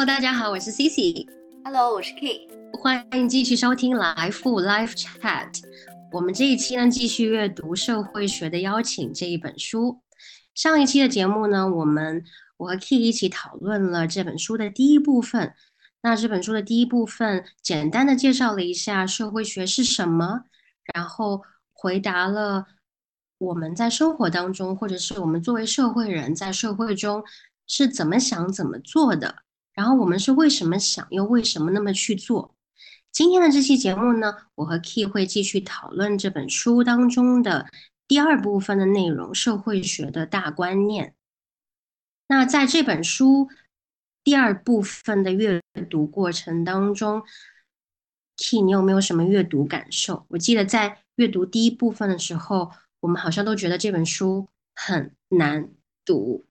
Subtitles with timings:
[0.00, 1.28] Hello，大家好，我是 Cici。
[1.62, 2.48] Hello，我是 K。
[2.72, 5.62] 欢迎继续收听来富 Live Chat。
[6.10, 10.00] 我们这一期呢，继续阅读《社会学的邀请》这一本书。
[10.54, 12.24] 上一期的节目呢，我们
[12.56, 15.52] 我和 K 一起讨论了这本书的第一部分。
[16.00, 20.44] 那这本书的第一部分，简单的介绍了一下社会学是什么，
[20.94, 21.42] 然后
[21.74, 22.64] 回答了
[23.36, 27.22] 我们在生活当中，或者是我们作为社会人在社会中
[27.66, 29.42] 是怎么想、怎么做的，
[29.74, 32.54] 然后我们是为什么想，又为什么那么去做。
[33.12, 37.66] 今天的这期节目呢，我和 Key 会继续讨论这本书当中的
[38.06, 41.14] 第二部分的内容——社会学的大观念。
[42.28, 43.48] 那在这本书。
[44.22, 47.22] 第二部分的阅读过程当中
[48.36, 50.26] ，Key，你有没有什么阅读感受？
[50.28, 55.70] 我记得在阅读第一部分的时候，我们好像都觉得这本书很难
[56.04, 56.44] 读。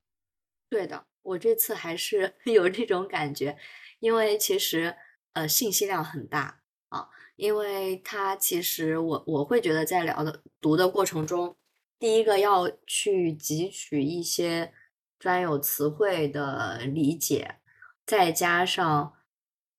[0.68, 3.58] 对的，我这次还是 有这种感觉，
[4.00, 4.96] 因为其实
[5.34, 11.56] 呃信息量很大啊，因为它其实我我会觉得在聊的读的过程中，
[11.98, 14.74] 第一个要去汲取一些。
[15.20, 17.58] 专有词汇的理解，
[18.06, 19.18] 再加上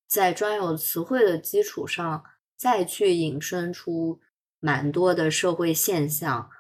[0.06, 2.22] 在专有词汇的基础上，
[2.58, 4.20] 再去引申出
[4.58, 6.50] 蛮多的社会现象，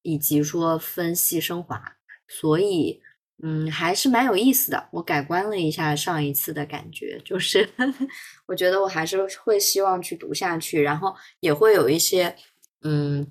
[0.00, 3.02] 以及说分析升华，所以
[3.42, 4.88] 嗯，还是蛮有意思的。
[4.92, 7.68] 我改观了一下上一次的感觉，就是
[8.46, 12.36] 我觉得我还是会希望去读下去，然后也会有一些
[12.82, 13.30] 嗯，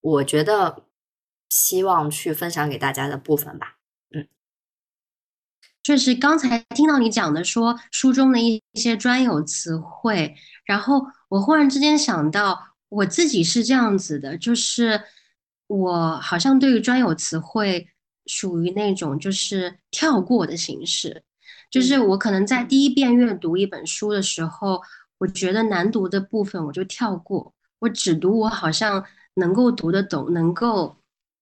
[0.00, 0.84] 我觉得
[1.48, 3.76] 希望去分享给大家的部分吧。
[4.14, 4.28] 嗯
[5.82, 15.02] 确实，刚才听到你讲的说书中的一些专有词汇，然后我忽然之间想到，我自己是这样子的，就是
[15.66, 17.88] 我好像对于专有词汇
[18.30, 21.22] 属于那种就是跳过的形式，
[21.70, 24.80] 就是我可能在第一遍阅读一本书的时候，
[25.18, 29.04] 我觉得难读的部分我就跳过，我只读我好像
[29.34, 30.96] 能够读得懂、能够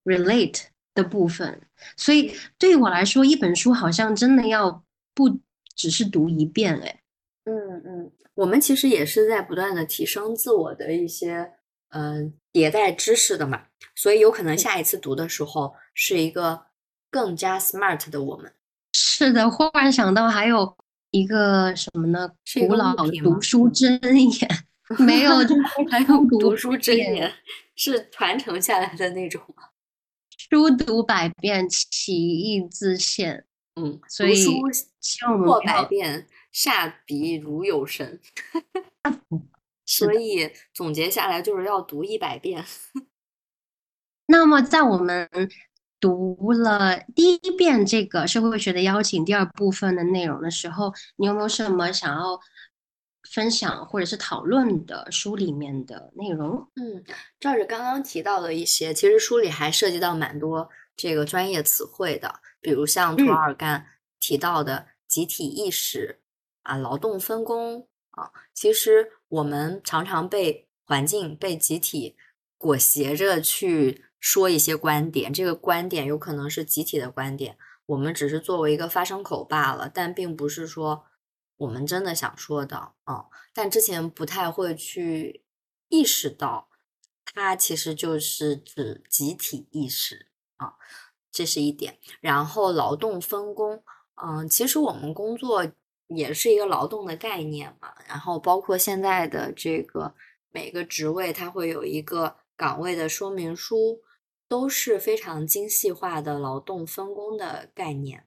[0.04, 0.62] relate。
[0.94, 1.60] 的部分，
[1.96, 4.82] 所以对我来说，一本书好像真的要
[5.14, 5.38] 不
[5.76, 7.00] 只是读一遍，哎，
[7.44, 11.52] 嗯嗯，我们其实也是在不断的提升自我的一些
[11.90, 16.62] 嗯迭代知识的嘛，所以有可能下一次读的时候是一个
[17.10, 18.52] 更加 smart 的我们。
[18.92, 20.76] 是的，忽然想到还有
[21.10, 22.30] 一个什么呢？
[22.54, 24.48] 古老读书真言，
[24.98, 25.54] 没有，就
[25.90, 27.32] 还有 读书真言
[27.76, 29.64] 是传承下来的那种吗？
[30.50, 33.44] 书读百遍，其义自现。
[33.76, 34.44] 嗯，所以
[35.44, 38.20] 过百遍，下笔如有神。
[39.86, 42.64] 所以总结下来就是要读一百遍。
[44.26, 45.28] 那么，在我们
[46.00, 52.40] 读了第一遍这个社会学的邀请第二部分的内容的时候，你有没有什么想要？
[53.32, 57.04] 分享或者是讨论的书里面的内容，嗯，
[57.38, 60.66] 照着刚刚提到的一些，其实书里还涉及到蛮多
[60.96, 63.84] 这个专业词汇的，比如像图尔干
[64.18, 66.20] 提到的集体意识
[66.62, 72.16] 啊、劳动分工啊，其实我们常常被环境、被集体
[72.58, 81.06] 裹挟着去说一些观点，这个观点有可能是集体的观点，我们只是作为一个发声口罢了，但并不是说。
[81.58, 85.42] 我们真的想说的啊，但之前不太会去
[85.88, 86.68] 意识到，
[87.24, 90.74] 它其实就是指集体意识啊，
[91.32, 91.98] 这是一点。
[92.20, 93.82] 然后劳动分工，
[94.22, 95.66] 嗯，其实我们工作
[96.06, 97.92] 也是一个劳动的概念嘛。
[98.06, 100.14] 然后包括现在的这个
[100.52, 104.02] 每个职位，它会有一个岗位的说明书，
[104.46, 108.26] 都是非常精细化的劳动分工的概念。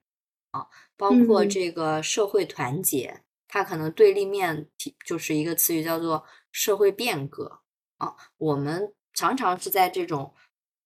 [0.51, 4.69] 啊，包括这个社会团结，它可能对立面
[5.05, 7.61] 就是一个词语叫做社会变革
[7.97, 8.15] 啊。
[8.37, 10.33] 我们常常是在这种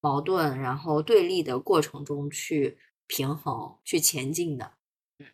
[0.02, 4.74] 矛盾然后对立的过程中去平衡、去前进的。
[5.18, 5.26] 嗯，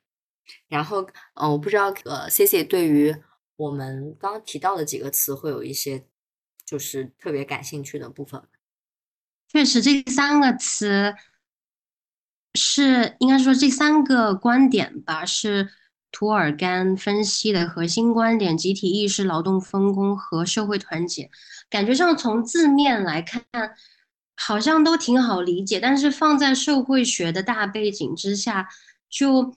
[0.69, 1.01] 然后
[1.33, 3.13] 嗯，我不知道呃，C C 对于
[3.57, 6.07] 我们刚刚提到的几个词会有一些
[6.71, 8.41] 就是特别感兴趣的部分。
[9.49, 11.13] 确实，这三个词。
[12.53, 15.69] 是应该说这三个观点吧，是
[16.11, 21.31] 图尔干分析的核心观点：集体意识、劳动分工和社会团结。
[21.69, 23.41] 感觉上从字面来看，
[24.35, 28.67] 好像都挺好理解，但是放在社会学的大背景之下，
[29.09, 29.55] 就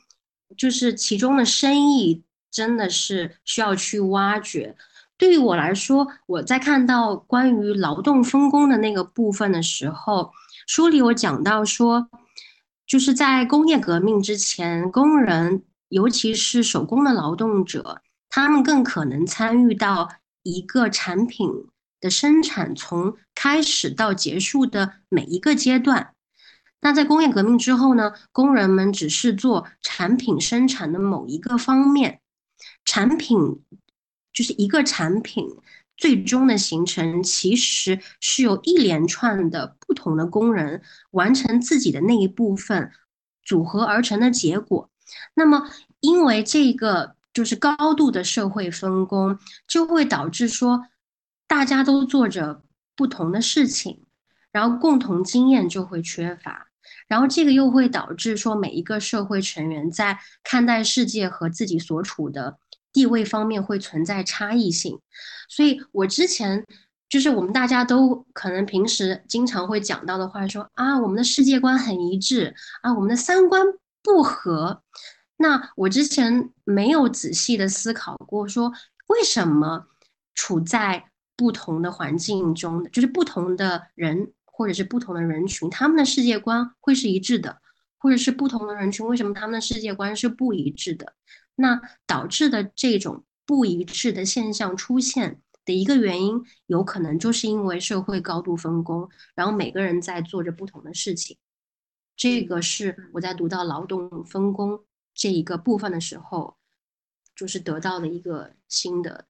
[0.57, 4.77] 就是其中的深意真的是需要去挖掘。
[5.17, 10.33] 对于我来说，我在看到关于劳动分工的那个部分的时候，
[10.67, 12.09] 书里有讲到说。
[12.87, 20.11] 就是在工业革命之前，工人尤其是手工的劳动者，他们更可能参与到
[20.43, 21.49] 一个产品
[21.99, 26.13] 的生产从开始到结束的每一个阶段。
[26.83, 32.21] 那在工业革命之后呢，工人们只是做产品生产的某一个方面，
[32.85, 33.63] 产品
[34.35, 35.49] 就是一个产品
[35.97, 40.83] 最终的形成，其实是由一连串的不同的工人
[41.13, 42.91] 完成自己的那一部分
[43.45, 44.91] 组合而成的结果。
[45.35, 45.71] 那么，
[46.01, 49.39] 因为这个就是高度的社会分工，
[49.69, 50.87] 就会导致说
[51.47, 52.63] 大家都做着
[52.97, 54.05] 不同的事情，
[54.51, 56.69] 然后共同经验就会缺乏。
[57.07, 62.59] 然后这个又会导致说每一个社会成员在看待世界和自己所处的
[62.95, 64.99] 地位方面会存在差异性，
[65.51, 66.65] 所以我之前
[67.11, 73.63] 就是我们大家都可能平时经常会讲到的话，说啊我们的世界观很一致啊我们的三观
[74.03, 74.83] 不合，
[75.37, 78.73] 那我之前没有仔细的思考过说
[79.09, 79.89] 为什么
[80.35, 84.33] 处在不同的环境中，就是不同的人。
[84.57, 87.61] 或者是不同的人群，他们的世界观会是一致的，
[87.99, 91.13] 或者是不同的人群，为什么他们的世界观是不一致的？
[91.57, 101.39] 那导致的这种不一致的现象出现的一个原因，有可能就是因为社会高度分工，然后每个人在做着不同的事情。
[102.17, 104.85] 这个是我在读到劳动分工
[105.15, 106.57] 这一个部分的时候，
[107.35, 109.27] 就是得到了一个新的。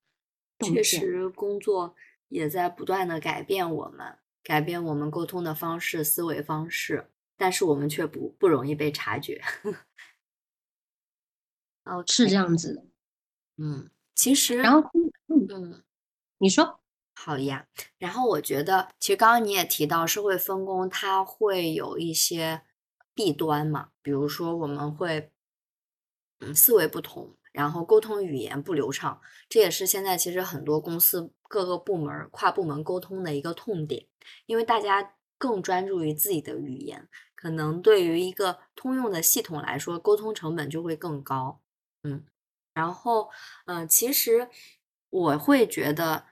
[0.60, 1.94] 确实，工作
[2.28, 4.18] 也在不断的改变我们。
[4.42, 9.40] 改变我们沟通的方式、思维方式，但是我们却不不容易被察觉。
[11.84, 12.84] 哦，是这样子的。
[13.56, 14.88] 嗯，其实，然后，
[15.48, 15.82] 嗯，
[16.38, 16.80] 你说
[17.14, 17.66] 好呀。
[17.98, 22.62] 然后我觉得，其实刚刚你也提到社会分工，它会有一些
[23.14, 25.30] 弊端嘛，比如说我们会，
[26.40, 27.36] 嗯，思维不同。
[27.52, 34.08] 然后沟通语言不流畅，这也是现在其实很多公司各个部门跨部门沟通的一个痛点，
[34.46, 41.60] 因为大家更专注于自己的语言，可能对于一个通用的系统来说，沟通成本就会更高。
[42.04, 42.24] 嗯，
[42.72, 43.30] 然后
[43.66, 44.48] 嗯，其实
[45.10, 46.26] 我会觉得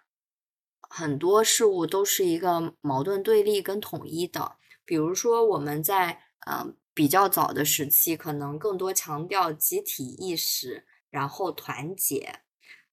[0.88, 10.86] 很多事物都是一个矛盾对立跟统一的，比如说我们在嗯比较早的时期，可能更多强调集体意识。
[11.12, 12.40] 然后团结，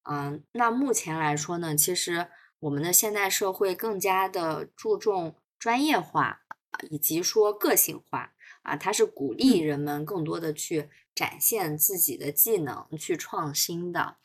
[0.02, 2.28] 嗯，那目前来说呢，其实
[2.58, 6.42] 我们的现代社会更加的注重专业化，
[6.90, 10.90] 以及说个性化啊，它是鼓励人们更多的去
[11.20, 14.16] 展现自己的技能，去创新的。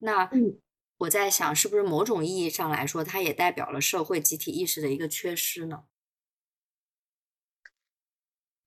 [0.00, 0.28] 那
[0.98, 5.84] 我在想，是不是某种意义上来说，它也代表了社会集体意识的一个缺失呢？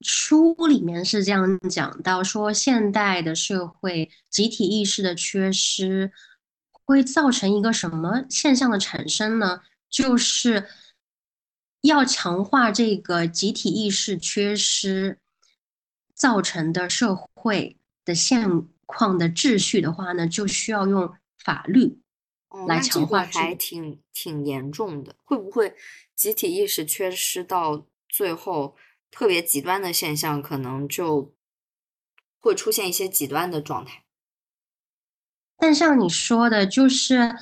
[0.02, 6.12] 书里面是这样讲到，说现代的社会集体意识的缺失
[6.72, 9.62] 会造成一个什么现象的产生呢？
[9.88, 10.68] 就是
[11.82, 15.20] 要强化这个集体意识缺失
[16.16, 17.14] 造成的社
[17.46, 22.00] 会的现况的秩序的话呢，就需要用法律
[22.68, 23.24] 来强化。
[23.24, 25.76] 还挺挺严重的，会不会
[26.16, 28.76] 集体意识缺失到最后？
[29.12, 31.34] 特别极端的现象，可能就
[32.42, 34.04] 会出现一些极端的状态。
[35.56, 37.34] 但像你说的，就是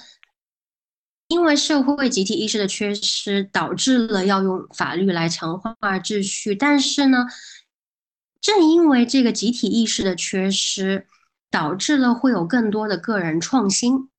[1.30, 6.54] 因为社会集体意识的缺失，导致了要用法律来强化秩序。
[6.54, 7.26] 但是呢，
[8.44, 11.08] 正因为这个集体意识的缺失，
[11.50, 14.10] 导致了会有更多的个人创新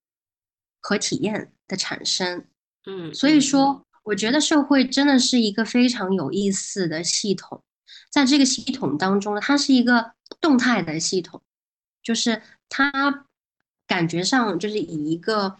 [0.80, 2.44] 和体验的产生。
[2.86, 3.82] 嗯，所以说。
[4.04, 7.64] 我觉得社会真的是一个非常有意思的系统，
[8.10, 10.12] 在这个系统当中，它是一个
[10.42, 11.40] 动态的系统，
[12.02, 12.92] 就是它
[13.86, 15.56] 感觉上就是以一个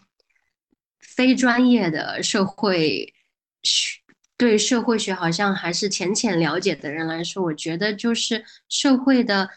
[1.00, 3.14] 非专业的社会
[3.62, 4.02] 学
[4.36, 9.50] 对社会学好像还是浅浅了解的人来说，我觉得就是社会的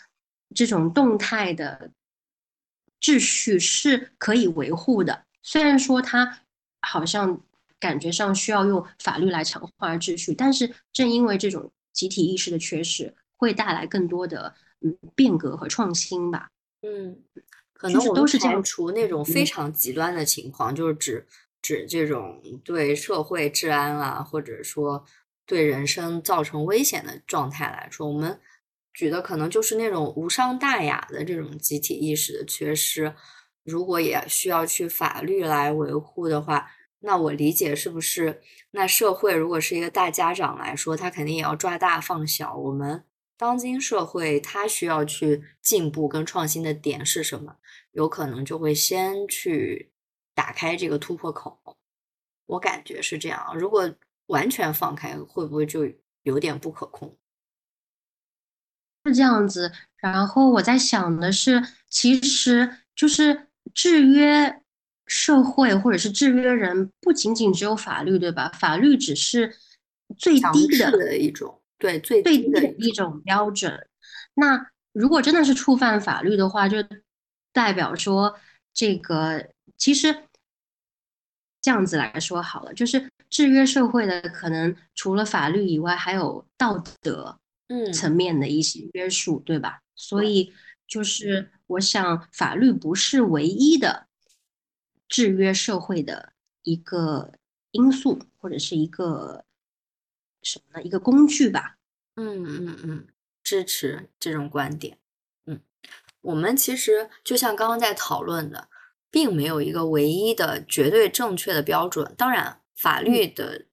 [0.56, 1.92] 这种动态的
[3.02, 6.40] 秩序是可以维护的，虽然说它
[6.82, 7.42] 好像。
[7.80, 16.50] 感觉上需要用法律来强化秩序，但是正因为这种集体意识的缺失，会带来更多的嗯变革和创新吧。
[16.82, 17.16] 嗯，
[17.74, 18.64] 可能都是样。
[18.64, 21.28] 除那种非常极端的情况，就是指
[21.68, 25.04] 指这种对社会治安啊，或者说
[25.46, 28.40] 对人生造成危险的状态来说，我们
[28.94, 33.14] 举的可能就是那种无伤大雅的这种集体意识的缺失。
[33.64, 36.72] 如果也需要去法律来维护的话。
[37.02, 38.42] 那我理解是不是？
[38.72, 42.56] 那社会如果是一个大家长来说，他肯定也要抓大放小。
[42.56, 43.04] 我们
[43.38, 47.58] 当今社会他需要去进步跟创新的点是什么？
[47.92, 49.92] 有可能就会先去
[50.38, 51.60] 打开这个突破口。
[52.46, 53.92] 我感觉是这样，如果
[54.28, 55.92] 完全放开，会不会就
[56.22, 57.18] 有点不可控？
[59.06, 59.72] 是这样子。
[59.96, 64.62] 然后我在想的是，其实就是制约
[65.08, 68.48] 社会或者是制约人，不仅仅只有法律，对吧？
[68.50, 69.58] 法律只是
[70.18, 73.90] 最低的一种，对最最低的一种标准。
[74.36, 76.78] 那如果真的是触犯法律的话，就
[77.52, 78.40] 代表说
[78.72, 80.24] 这个其实。
[81.68, 89.82] 这样子来说好了，就是制约社会的可能除了法律以外，还有道德嗯层面的一些约束，对吧？
[89.94, 90.54] 所以
[90.88, 94.08] 就是我想，法律不是唯一的
[95.10, 96.32] 制约社会的
[96.64, 97.34] 一个
[97.72, 99.44] 因素，或者是一个
[100.44, 100.84] 什么呢？
[100.86, 101.76] 一个工具吧。
[102.16, 103.08] 嗯嗯嗯，
[103.44, 104.98] 支持这种观点。
[105.48, 105.60] 嗯，
[106.22, 108.70] 我们其实就像刚刚在讨论的。
[109.18, 112.14] 并没有一个唯一的绝对正确的标准。
[112.16, 113.66] 当然，法律的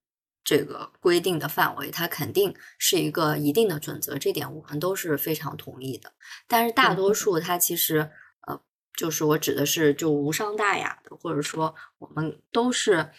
[0.42, 6.14] 这个规定的范围，它肯定是一个一定的准则，这点我们都是非常同意的。
[6.48, 8.10] 但是，大多数它其实，
[8.46, 8.58] 呃，
[8.94, 13.10] 就是我指的是就无伤大雅的，或者说我们都是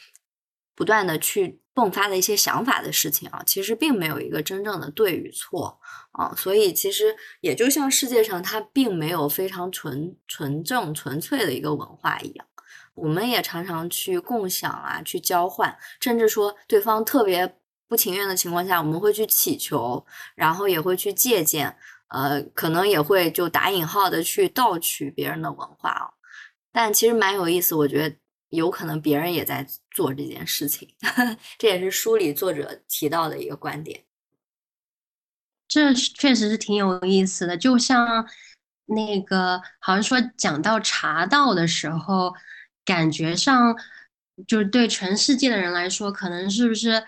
[0.74, 5.80] 不断的去迸发的一些想法的事情啊，其实并没有一个真正的对与错。
[6.18, 12.48] 啊，所以其实也就像世界上它并没有非常纯纯正纯粹的一个文化一样，
[12.94, 17.58] 我们也常常去共享啊，去交换，甚至说对方特别
[17.90, 20.06] 不情愿的情况下，我们会去祈求，
[20.36, 21.76] 然后也会去借鉴，
[22.08, 26.08] 呃，可能也会就打引号的去盗取别人的文化啊。
[26.72, 28.16] 但其实蛮有意思，我觉得
[28.56, 30.96] 有可能别人也在做这件事情，
[31.60, 34.04] 这也是书里作者提到的一个观点。
[35.68, 38.28] 这确实是挺有意思的，就像
[38.86, 42.34] 那个好像说讲到茶道的时候，
[42.86, 43.76] 感觉上
[44.48, 47.04] 就是对全世界的人来说，可能是不是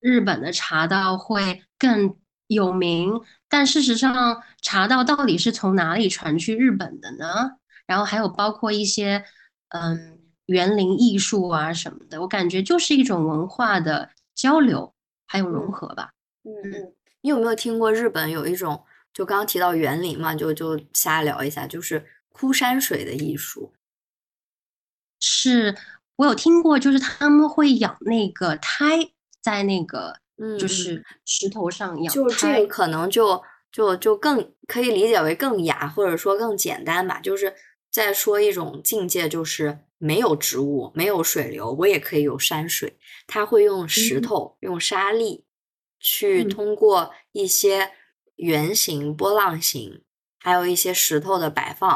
[0.00, 2.16] 日本的茶道会更
[2.48, 3.12] 有名？
[3.48, 7.58] 但事实上，茶道到底是从哪里传去日本的呢？
[7.86, 9.24] 然后还有包括一些
[9.70, 10.19] 嗯
[10.50, 14.92] 园林艺术啊什么的，我感觉就是一种文化的交流
[15.26, 16.10] 还有融合吧。
[16.44, 16.92] 嗯。
[17.22, 23.74] 你有没有听过日本有一种，就刚刚提到园林嘛，就就瞎聊一下，就是枯山水的艺术。
[25.20, 25.76] 是
[26.16, 29.10] 我有听过，就是他们会养那个胎，
[29.42, 30.16] 在那个
[30.58, 32.14] 就是石头上养。
[32.14, 37.20] 就这个可能就就就更可以理解为更雅，或者说更简单吧。
[37.20, 37.54] 就是
[37.90, 42.98] 在说一种境界，就是没有植物，没有水流，我也可以有山水。
[43.28, 45.46] 他会用石头，用沙粒。
[46.02, 47.92] 去通过一些
[48.36, 50.02] 圆形、波浪形，
[50.38, 51.90] 还有一些石头的摆放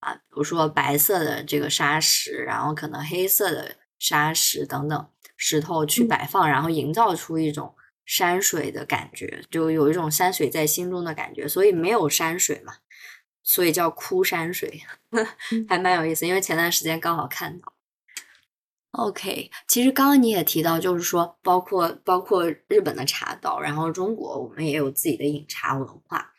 [0.00, 7.74] 啊，比如说白色的这个沙石，然后可能黑色的沙石等等石头去摆放，然后营造出一种
[8.04, 11.48] 山水的感觉，就有一种山水在心中的感觉。
[11.48, 12.74] 所以没有山水嘛，
[13.42, 14.82] 所以叫枯山水，
[15.68, 16.26] 还蛮有意思。
[16.26, 17.72] 因为前段时间刚好看到。
[18.92, 26.30] OK，其实刚刚你也提到，就是说，包括包括日本的茶道，然后中国我们也有自己的饮茶文化。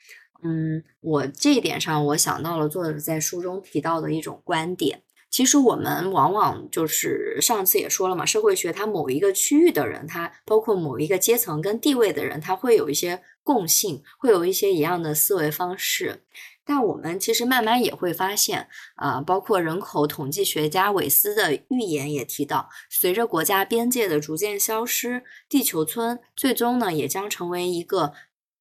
[0.43, 5.01] 嗯，我这一点上，我想到了作者在书中提到的一种观点。
[5.31, 16.21] 其实我们往往就是上次也说了嘛，社会学它某一个区域的人，他包括某一个阶层跟地位的人，他会有一些共性，会有一些一样的思维方式。
[16.65, 28.13] 但我们其实慢慢也会发现，啊，包括人口统计学家韦斯的预言也提到，随着国家边界的逐渐消失，地球村最终呢也将成为一个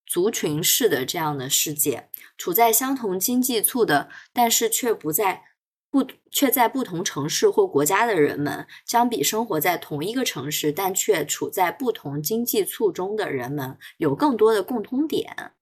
[0.05, 5.45] 族群式的这样的世界，处在相同经济簇的，但是却不在
[5.91, 15.53] 不却在不同城市或国家的人们，将比生活在同一个城市但却处在不同经济簇中的人们有更多的共通点。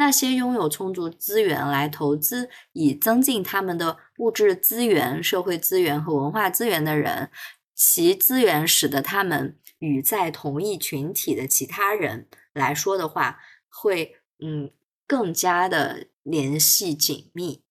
[0.00, 7.30] 那些拥有充足资源来投资，以增进他们的物质资源、社会资源和文化资源的人，
[7.74, 14.70] 其资源使得他们与在同一群体的其他人来说的话，会嗯
[15.06, 17.62] 更加的联系紧密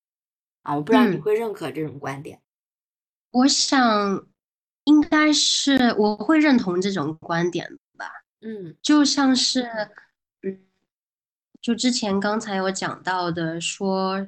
[0.61, 0.75] 啊！
[0.75, 2.43] 我不知道你会认可这种观点。
[3.31, 4.27] 我想
[4.83, 7.67] 应该是我会认同这种观点
[7.97, 8.05] 吧。
[8.41, 9.89] 嗯，就像是嗯。
[11.61, 14.27] 就之前刚才有讲到的，说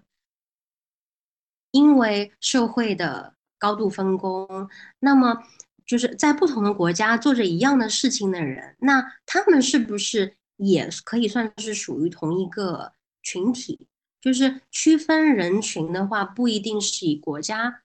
[1.72, 4.70] 因为社会的高度分工，
[5.00, 5.44] 那么
[5.86, 13.88] 就是在不同的国家做着一样的事情的人，那他们是不是也可以算是属于同一个群体，
[14.20, 17.84] 就是区分人群的话，不一定是以国家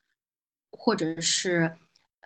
[0.73, 1.76] 或者是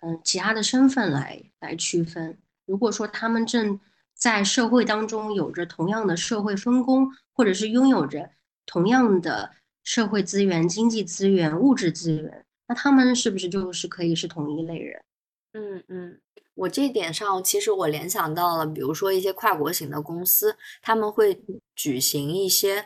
[0.01, 2.37] 嗯其他的身份来来区分。
[2.65, 3.79] 如果说他们正
[4.21, 8.29] 在社会当中有着同样的社会分工，或者是拥有着
[8.67, 9.49] 同样的
[9.83, 15.03] 社会资源、经济资源、物质资源，那他们是不是就是可以是同一类人？
[15.53, 16.21] 嗯嗯，
[16.53, 21.41] 我这点上其实我联想到了，比如说一些跨国型的公司，他们会
[21.75, 22.85] 举行一些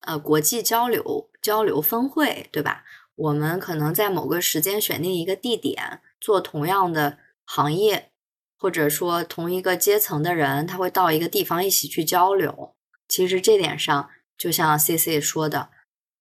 [0.00, 2.84] 呃国际交流交流峰会，对吧？
[3.14, 7.16] 我们可能在某个时间选定一个地点，做同样的
[7.46, 8.10] 行业。
[8.58, 12.74] 或者说同一个阶层的人，他会到一个地方一起去交流。
[13.08, 15.70] 其实这点上，就像 C C 说的，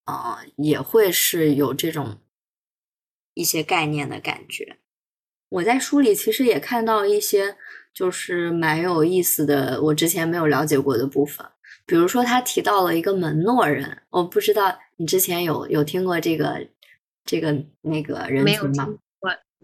[0.04, 2.20] 啊，也会是有这种
[3.34, 4.78] 一些概念的感觉。
[5.50, 7.56] 我在书里其实也看到一些，
[7.94, 11.46] 就是蛮有意思的，我之前没有了解过的部分。
[11.86, 16.68] 比如说，他提到了一个门诺人，我不知道你之前有有听过这个
[17.24, 18.90] 这个那个人群吗？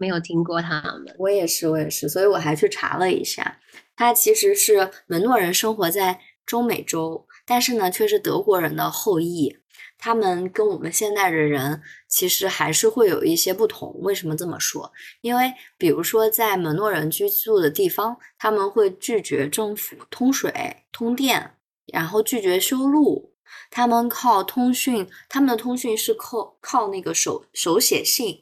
[0.01, 3.59] 没有听过他们，我也是，我也是，所以我还去查了一下，
[3.95, 9.59] 他其实是门诺人，生活在中美洲，但是呢，却是德国人的后裔。
[9.99, 13.95] 他们跟我们现在的人其实还是会有一些不同。
[13.99, 14.91] 为什么这么说？
[15.21, 21.51] 因为比如说，在门诺人居住的地方，他们会拒绝政府通水、通电，
[21.93, 23.35] 然后拒绝修路，
[23.69, 28.41] 他们靠通讯，他们的通讯是靠靠那个手手写信。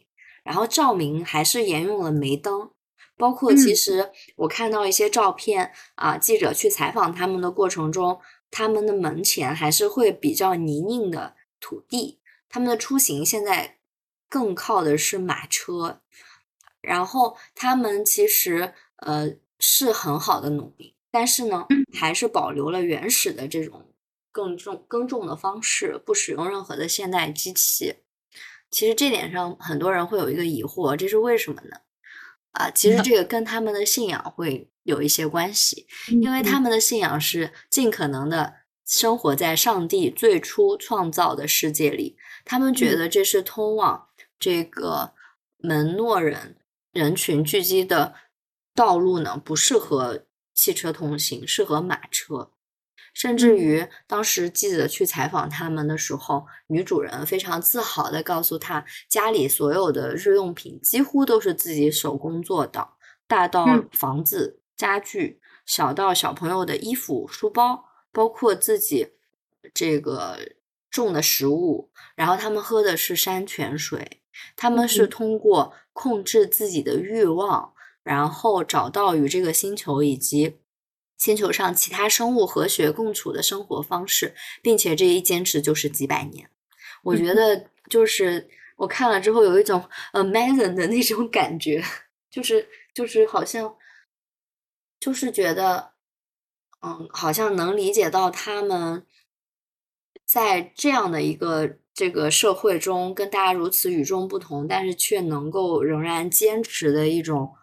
[0.49, 2.71] 然后照明还是沿用了煤灯，
[3.15, 13.77] 包括其实我看到一些照片啊，记者去采访他们的过程中，他们的门前还是会比较泥泞的土地，他们的出行现在
[14.27, 16.01] 更靠的是马车，
[16.81, 23.93] 然后他们其实呃是很好的农民，但是呢还是保留了原始的这种
[24.31, 27.97] 耕种耕种的方式，不使用任何的现代机器。
[28.71, 31.77] 其实这点上，很多人会有一个疑惑，这是为什么呢？
[32.51, 38.53] 啊，其实这个跟他们的信仰会有一些关系，因为他们的信仰是尽可能的
[38.85, 45.13] 生活在上帝最初创造的世界里，他们觉得这是通往这个
[45.57, 46.57] 门诺人
[46.91, 48.15] 人群聚集的
[48.73, 52.51] 道路呢，不适合汽车通行，适合马车。
[53.19, 62.91] 甚至于当时记者去采访他们的时候，女主人非常自豪地告诉他，家里所有的日用品几乎都是自己手工做的，
[63.27, 69.09] 大到房子、家具，小到小朋友的衣服、书包，包括自己
[69.73, 70.39] 这个
[70.89, 71.89] 种的食物。
[72.15, 74.21] 然后他们喝的是山泉水，
[74.55, 80.58] 他们是通过控制自己的欲望，然后找到与这个星球以及。
[81.19, 86.49] 星球上其他生物和谐共处的生活方式，并且这一坚持就是几百年。
[87.03, 91.83] 我觉得就是我看了之后有一种 amazing 的那种感觉，
[92.31, 93.75] 就是就是好像
[94.99, 95.91] 就是觉得，
[96.81, 99.05] 嗯，好像能理解到他们
[100.25, 107.55] 在这样的一个这个社会中跟大家如此与众不同，但是却能够仍然坚持的一种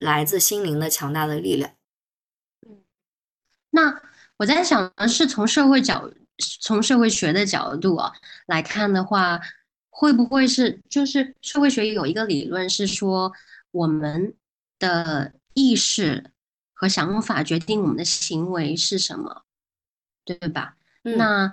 [0.00, 1.76] 来自心灵的强大的力量。
[3.74, 4.00] 那
[4.36, 6.08] 我在想，是从社会角，
[6.62, 8.12] 从社会学的角度啊
[8.46, 9.40] 来看的话，
[9.90, 13.32] 会不会是就是社会学有一个理论是说，
[13.72, 14.32] 我们
[14.78, 16.30] 的意识
[16.72, 19.42] 和想法决定我们的行为是什么，
[20.24, 20.76] 对吧？
[21.02, 21.52] 那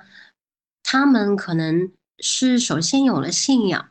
[0.83, 3.89] 他们可能是首先有了信仰，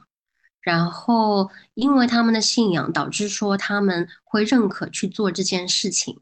[0.61, 6.21] 然后因为他们的信仰导致说他们会认可去做这件事情。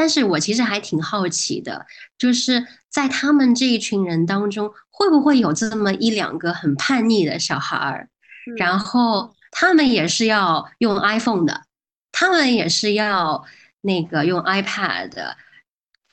[0.00, 1.84] 但是我其实还挺好奇的，
[2.16, 8.08] 就是在他们这一群人当中，会不会有这么一两个很叛逆的小孩儿？
[8.56, 11.66] 然后他们也是要用 iPhone 的，
[12.12, 13.44] 他们也是要
[13.82, 15.34] 那个用 iPad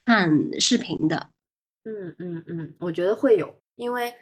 [0.04, 1.30] 看视频的。
[1.86, 4.13] 嗯嗯嗯，我觉得会有，因为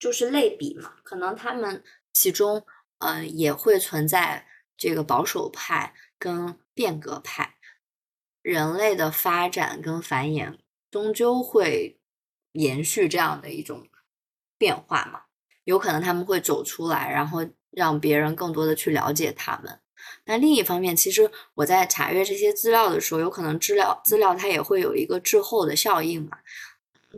[0.00, 2.66] 就是类比嘛，可能他们其中
[2.98, 4.44] 嗯也会存在
[4.76, 7.54] 这个保守派跟变革派。
[8.42, 10.58] 人类的发展跟繁衍
[10.90, 11.98] 终究会
[12.52, 13.86] 延续这样的一种
[14.58, 15.22] 变化嘛？
[15.64, 19.78] 有可能他们会走出来，然后让别人更多的去了解他们。
[20.24, 26.38] 那另一方面，其实我在查阅这些资料的时候，有可能资料资料它也会有一个滞后的效应嘛，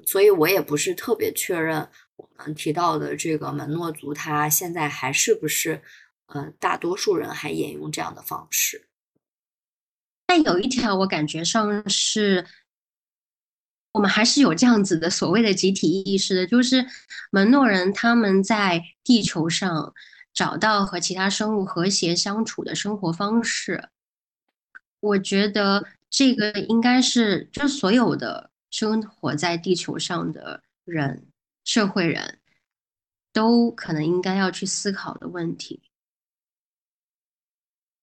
[0.04, 5.82] 所以我也不是特别确认我们提到的这个门诺族，他现在还是不是
[6.26, 8.86] 呃大多数人还沿用这样的方式。
[10.26, 12.46] 但有一条，我感觉上是
[13.92, 16.84] 我们还是有这样子的所谓的集体意识的，就是
[17.30, 19.94] 门诺人他们在地球上
[20.32, 23.88] 找到和其他生物和谐相处的生活方式。
[25.00, 31.28] 我觉得这个应该是，就所有的生活在地球上的人，
[31.64, 32.40] 社会人
[33.32, 35.82] 都可能应该要去思考的问题。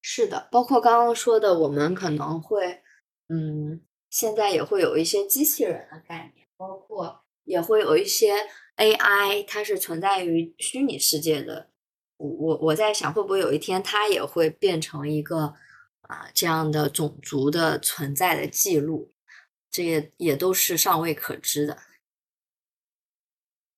[0.02, 2.82] 是的，包括刚刚说的，我们可能会，
[3.30, 3.82] 嗯。
[4.10, 8.34] 现在也会有一些机器人的概念，包括也会有一些
[8.76, 11.70] AI，它是存在于虚拟世界的。
[12.18, 15.56] 我我我在想，会不会有一天它也会变成一个
[16.02, 19.14] 啊这样的种族的存在的记录？
[19.70, 21.78] 这也也都是尚未可知的。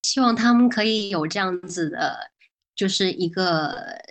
[0.02, 2.32] 希望他们可以有这样子的，
[2.74, 4.02] 就是一个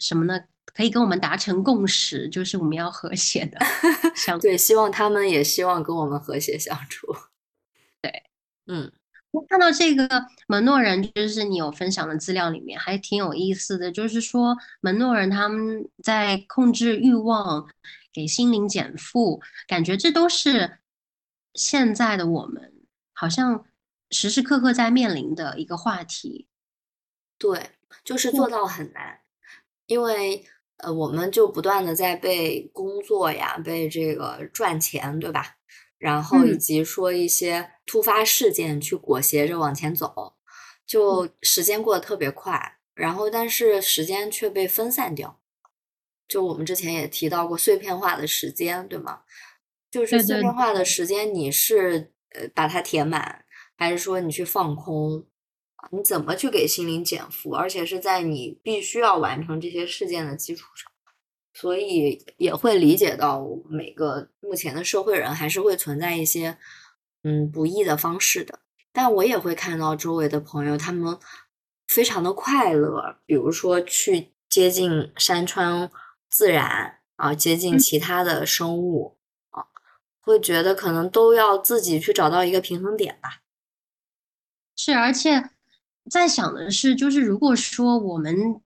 [0.00, 0.40] 什么呢？
[0.78, 3.58] 可以跟我们达成共识，就是我们要和谐的
[4.14, 7.08] 相对，希望他们也希望跟我们和谐相处。
[8.00, 8.22] 对，
[8.68, 8.92] 嗯，
[9.32, 10.08] 我看到这个
[10.46, 17.68] 门诺人，就是你有分享的资料里面还挺有意思的，就是说门诺人他们在控制欲望，
[18.12, 20.78] 给心灵减负，感觉这都是
[21.54, 22.72] 现在的我们
[23.12, 23.64] 好像
[24.12, 26.46] 时时刻刻在面临的一个话题。
[27.36, 27.70] 对，
[28.04, 29.18] 就是做到很难，
[29.86, 30.46] 因为。
[30.78, 35.56] 呃，我们就不断的在被工作呀，被这个赚钱，对吧？
[35.98, 40.36] 然后以及说一些突发事件去裹挟着往前走，
[40.86, 45.40] 就时间过得特别快，然后但是时间却被分散掉。
[46.28, 49.22] 就我们之前也提到过碎片化的时间，对吗？
[49.90, 53.44] 就是碎片化的时间，你是呃把它填满，
[53.76, 55.26] 还是说你去放空？
[55.90, 57.52] 你怎么去给心灵减负？
[57.52, 60.90] 而且是在你必须要完成这些事件的基础上，
[61.54, 66.58] 所以也会理解到每个目前的社会人还是会存在一些
[67.22, 68.58] 嗯不易的方式的。
[68.92, 71.16] 但我也会看到周围的朋友，他们
[71.86, 75.90] 非常的快乐，比如说去接近山川
[76.28, 79.16] 自然啊，接近其他的生物
[79.50, 79.64] 啊，
[80.20, 83.42] 会觉得可能都要自己去找到一个平衡点吧。
[84.76, 85.50] 是，而且。
[86.10, 88.60] 在想的是，就是如果说我们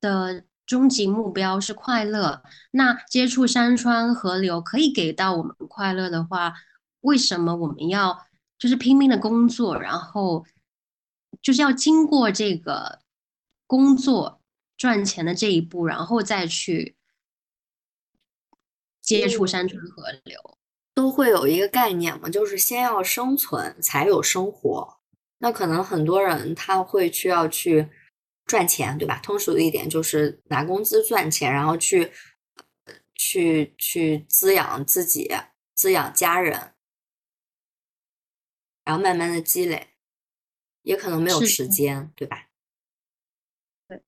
[0.00, 6.54] 的终极目标是快乐，那接触山川河流可以给到我们快乐的话，
[7.00, 8.26] 为什么我们要
[8.58, 10.46] 就是拼命的工作，然后
[11.40, 13.00] 就是要经过这个
[13.66, 14.40] 工作
[14.76, 16.96] 赚钱的这一步，然后再去
[19.00, 20.58] 接触山川河流，
[20.94, 25.01] 都会有一个概念嘛，就是先要生存才有生活。
[25.42, 27.88] 那可能很多人他会需要去
[28.46, 29.18] 赚钱，对吧？
[29.24, 32.12] 通俗的一点就是拿工资赚钱，然后去
[33.16, 35.28] 去去滋养自己、
[35.74, 36.74] 滋养家人，
[38.84, 39.88] 然后慢慢的积累，
[40.82, 42.46] 也可能没有时间，对吧？
[43.88, 44.00] 对。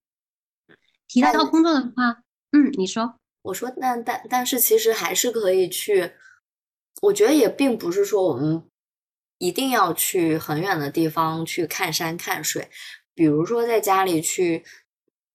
[1.09, 6.13] 提到工作的话，嗯，你说，我说，但但但是其实还是可以去，
[7.03, 8.71] 我觉得也并不是说我们。
[9.45, 12.71] 一定要去很远的地方去看山看水，
[13.13, 14.65] 比如说在家里去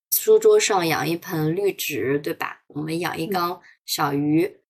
[0.10, 2.64] 书桌上养一盆绿植，对吧？
[2.70, 4.62] 我们养一缸小鱼，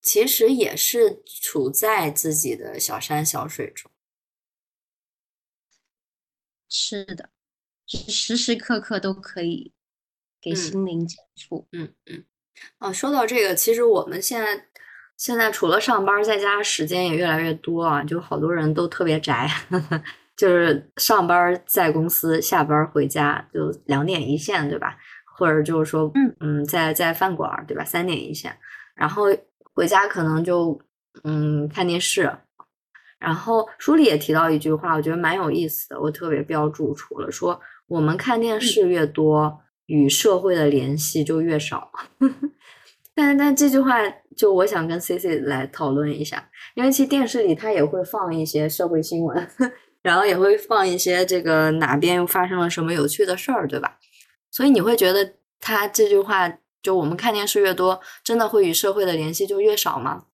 [0.00, 3.90] 其实也是处在自己的小山小水中。
[6.70, 7.28] 是的，
[7.86, 9.74] 时时刻刻都可以
[10.40, 11.68] 给心灵减负。
[11.72, 12.24] 嗯嗯。
[12.78, 14.68] 啊，说到这个，其实我们现在。
[15.16, 19.50] 现在除了上班，在家时间也越来越多啊，就好多人都特别宅，
[20.36, 24.96] 就是上班在公司，下班回家就两点一线，对吧？
[25.24, 27.82] 或者就是说，嗯嗯，在在饭馆，对吧？
[27.82, 28.54] 三点一线，
[28.94, 29.24] 然后
[29.74, 30.78] 回家可能就
[31.24, 32.30] 嗯看电视。
[33.18, 41.90] 然后书里也提到一句话，我觉得蛮有意思的，我特别标注出了，说我们看电视越多，与社会的联系就越少。
[43.16, 43.94] 但但这句话。
[44.36, 49.48] 就我想跟 C C 来讨论一下，因为其实电视里它也会放一些社会新闻，
[50.02, 53.98] 然后也会放一些这个哪边又发生了什么有趣的事儿，对吧？
[54.50, 60.26] 所以你会觉得他这句话，就我们看电视越多，真的会与社会的联系就越少吗？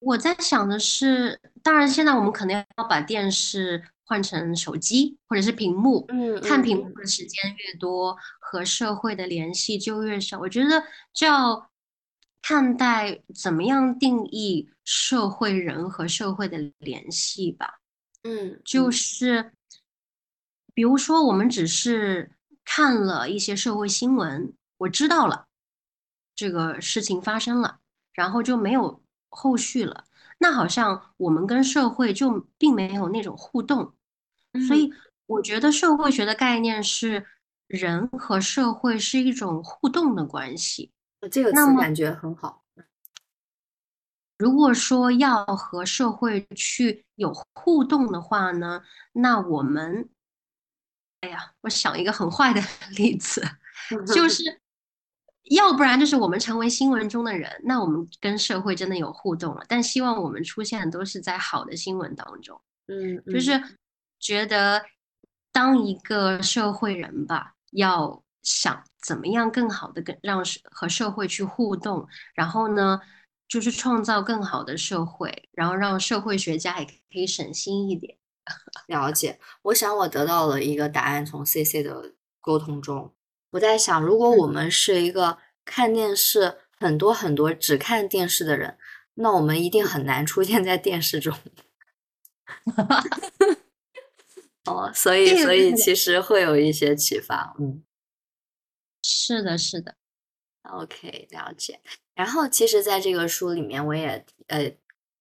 [0.00, 3.84] 我在想的是，当然现在我们肯定要把电视。
[4.04, 10.38] 换成手机或者是屏幕，嗯，看屏幕的时间越多，和社会的联系就越少。
[10.38, 11.70] 我觉得就要
[12.42, 17.80] 看待怎么样定义社会人和社会的联系吧。
[18.22, 19.52] 嗯，就是
[20.74, 22.32] 比如说，我们只是
[22.64, 25.46] 看了一些社会新闻，我知道了
[26.34, 27.80] 这个事情发生了，
[28.12, 30.04] 然后就没有后续了，
[30.44, 33.94] 那好像我们跟社会就并没有那种互动。
[34.68, 34.92] 所以
[35.24, 37.26] 我觉得社会学的概念是
[37.66, 40.92] 人和社会是一种互动的关系。
[41.30, 42.62] 这个词感觉很好。
[44.36, 50.10] 如果说要和社会去有互动的话呢，那我们，
[51.22, 52.60] 哎呀，我想一个很坏的
[52.98, 53.42] 例子，
[54.14, 54.60] 就是
[55.50, 59.64] 要不然就是我们成为新闻中的人，那我们跟社会真的有互动了。
[59.68, 63.62] 但希望我们出现的都是在好的新闻当中，嗯，就是
[64.18, 64.82] 觉得
[65.52, 73.00] 当一个社会人吧，要想怎么样更好的跟让和社会去互动，然后呢。
[73.46, 78.16] 就是创造更好的社会，然后让社会学家也可以省心一点。
[78.88, 81.24] 了解，我想我得到了一个答案。
[81.24, 83.12] 从 C C 的沟通中，
[83.54, 88.76] 我在想，如果我们是一个看电视很多很多只看电视的人，
[89.14, 91.32] 那我们一定很难出现在电视中。
[94.64, 97.54] 哦，所以所以其实会有一些启发。
[97.60, 97.84] 嗯，
[99.02, 99.94] 是的，是的。
[100.62, 101.80] OK，了解。
[102.14, 104.72] 然后，其实，在这个书里面，我也呃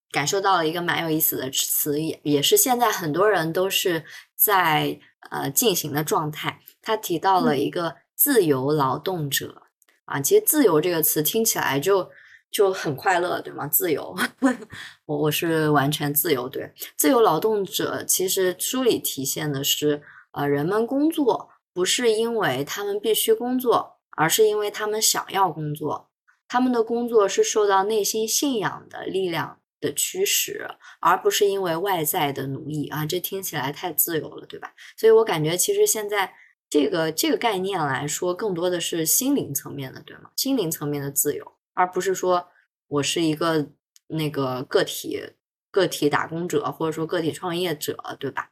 [0.10, 4.04] 感受到了一个蛮有意思的词，也也是现在很多人都是
[4.36, 6.62] 在呃进行的状态。
[6.82, 9.64] 他提到了一个自由劳动者
[10.06, 12.10] 啊，其实“自由”这个词听起来就
[12.50, 13.68] 就很快乐，对吗？
[13.68, 14.16] 自由，
[15.06, 16.48] 我我是完全自由。
[16.48, 26.10] 对，自由劳动者，其实书里体现的是呃，人们工作不是因为他们必须工作，而是因为他们想要工作。
[26.48, 30.70] 他们的工作是受到内心信仰的力量的驱使，
[31.02, 33.06] 而不是因为外在的奴役啊！
[33.06, 34.72] 这听起来太自由了，对吧？
[34.96, 36.34] 所以我感觉其实现在
[36.70, 40.32] 这个这个概念来说，更多的是心灵层面的，对吗？
[40.36, 42.50] 心灵层面的自由，而不是说
[42.88, 43.70] 我是一个
[44.08, 45.34] 那个个体
[45.72, 48.52] 个体打工者，或者说个体创业者，对吧？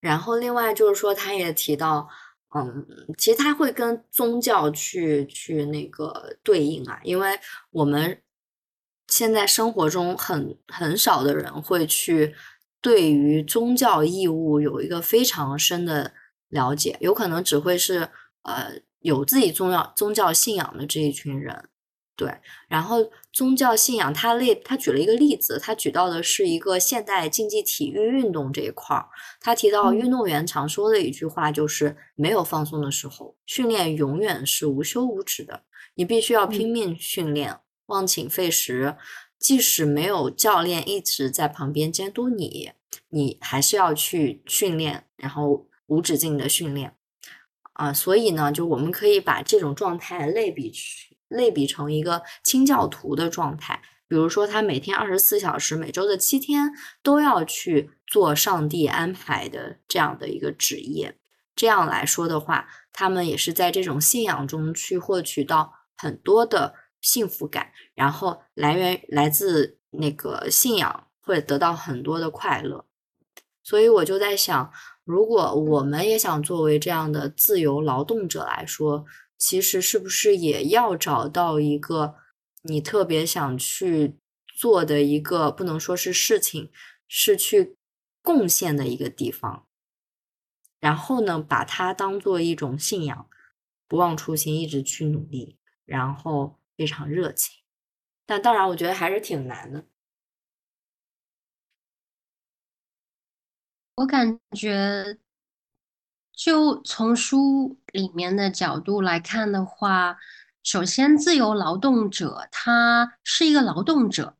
[0.00, 2.08] 然后另外就是说，他也提到。
[2.54, 2.86] 嗯，
[3.18, 7.38] 其实他会跟宗教去去那个对应啊，因为
[7.70, 8.22] 我们
[9.06, 12.34] 现在生活中很很少的人会去
[12.80, 16.12] 对于宗教义务有一个非常深的
[16.48, 18.08] 了解，有可能只会是
[18.42, 21.68] 呃有自己宗教宗教信仰的这一群人。
[22.16, 22.34] 对，
[22.68, 22.96] 然后
[23.32, 29.06] 宗教信仰，他例他举了一个例子，他举到的是一个现代竞技体育运动这一块儿。
[29.40, 35.62] 他提到运动员常说的一句话就是：没有放松的时候，训练永远是无休无止的。
[35.94, 38.96] 你必须要拼命训练，忘寝废食，
[39.38, 42.72] 即使没有教练一直在旁边监督你，
[43.08, 46.94] 你还是要去训练，然后无止境的训练。
[47.74, 51.08] 啊，所以呢，就我们可以把这种状态类比去。
[51.28, 56.70] 类比成一个清教徒的状态，比如说他每天二十四小时，每周的七天
[57.02, 61.18] 都要去做上帝安排的这样的一个职业。
[61.54, 66.72] 这样来说的话，他们也是在这种信仰中去获取到很多的
[67.08, 72.84] 幸福感，然后来源来自那个信仰会得到很多的快乐。
[73.62, 74.70] 所以我就在想，
[75.04, 79.06] 如果我们也想作为这样的自由劳动者来说。
[79.40, 82.16] 其实是不是也要找到一个
[82.62, 84.16] 你特别想去
[84.48, 86.72] 做的一个，不能说是事情，
[87.06, 87.76] 是去
[88.20, 89.68] 贡献的一个地方，
[90.80, 93.28] 然后呢，把它当做一种信仰，
[93.86, 97.62] 不忘初心，一直去努力，然后非常热情。
[98.24, 99.84] 但当然，我觉得还是挺难的。
[103.96, 105.18] 我感觉。
[106.40, 110.16] 就从书里面的角度来看的话，
[110.62, 114.36] 首先，自由劳动者他是一个劳动者。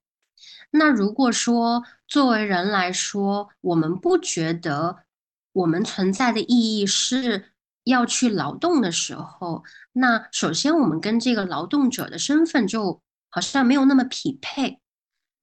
[0.71, 5.07] 那如果说作为人来说，我们不觉得
[5.51, 7.51] 我们存在的意义是
[7.83, 9.65] 要去劳动的时候，
[9.99, 14.81] 那首先我们跟这个劳动者的身份就好像没有那么匹配。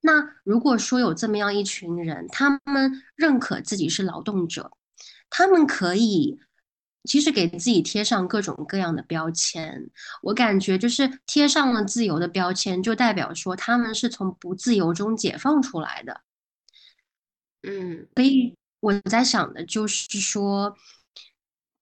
[0.01, 4.71] 那如果说有这么样一群人，他们认可自己是劳动者。
[5.29, 6.39] 他们可以
[7.03, 9.89] 其实给自己贴上各种各样的标签，
[10.21, 16.21] 我感觉就是贴上了自由的标签，就代表说他们是从不自由中解放出来的。
[17.63, 20.77] 嗯，所以我在想的就是说，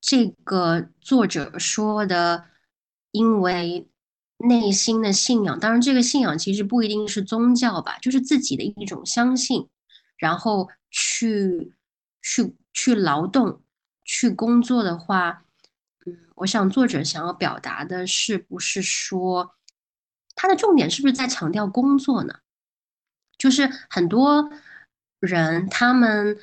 [0.02, 2.46] 这个作者说的，
[3.13, 3.88] 因为
[4.39, 9.69] 内心的信仰，当然这个信仰其实不一定是宗教吧，就是自己的一种相信，
[10.17, 11.73] 然后去
[12.21, 12.54] 去。
[12.76, 13.62] 去劳动、
[14.04, 15.45] 去工作的话，
[16.08, 19.54] 嗯，我想作者想要表达的是不是说，
[20.34, 22.39] 它的重点是不是在强调工作呢？
[23.38, 24.49] 就是很多
[25.19, 26.36] 人他们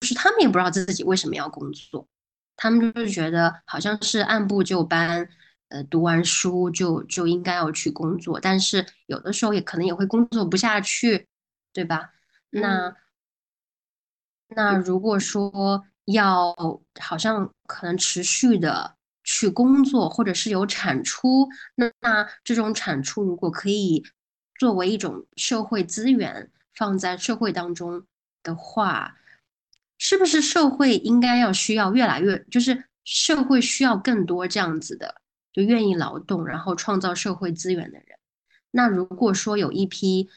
[0.00, 2.08] 就是他们也不知道自己为什么要工作，
[2.62, 5.26] 他们就是觉得好像是按部就班，
[5.68, 11.26] 呃，读完书就就应该要去工作，但是有的时候也可能也会工作不下去，
[11.72, 12.10] 对吧？
[12.50, 12.94] 那
[14.48, 16.54] 那如果说要
[17.00, 24.04] 好像可能持续的去工作，或者是有产出，那那这种产出如果可以
[24.58, 28.04] 作为一种社会资源放在社会当中
[28.42, 29.16] 的话，
[30.00, 35.14] 是不是社会应该要需要越来越，就是社会需要更多这样子的，
[35.52, 38.18] 就愿意劳动然后创造社会资源的人？
[38.72, 40.28] 那如果说有一批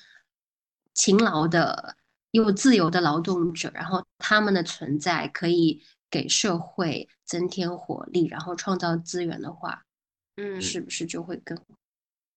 [0.94, 1.96] 勤劳的。
[2.34, 9.84] 又自由的劳动者，然后他们的存在可以给社会增添活力，然后创造资源的话，
[10.38, 11.56] 嗯，是不是就会更？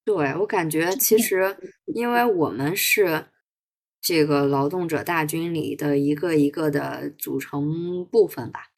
[0.05, 3.25] 对我感觉，其实因为我们是
[4.07, 8.69] 这个劳动者大军里的一个一个的组成部分吧。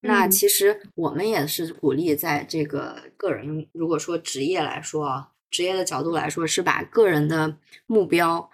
[0.00, 8.50] 那其实我们也是鼓励，在这个个人如果说职业来说啊，职业的角度来说，是把个人的目标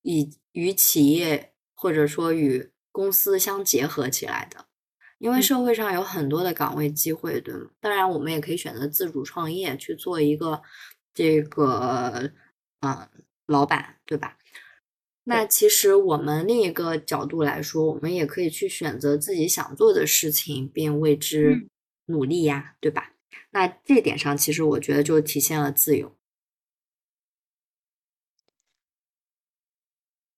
[0.00, 1.52] 以与企业。
[1.78, 4.64] 或者说与公司相结合起来的，
[5.18, 7.68] 因为社会上有很多的岗位机会，对吗？
[7.80, 10.62] 当然，我们也可以选择自主创业去做一个
[11.12, 12.32] 这个
[12.80, 13.10] 啊
[13.46, 14.38] 老板，对吧？
[15.28, 21.68] 那其实我们另一个角度来说，我们也可以去选择自己想做的事情，并为之
[22.06, 23.12] 努力呀，对吧？
[23.50, 26.14] 那这点上，其实我觉得就体现了自由。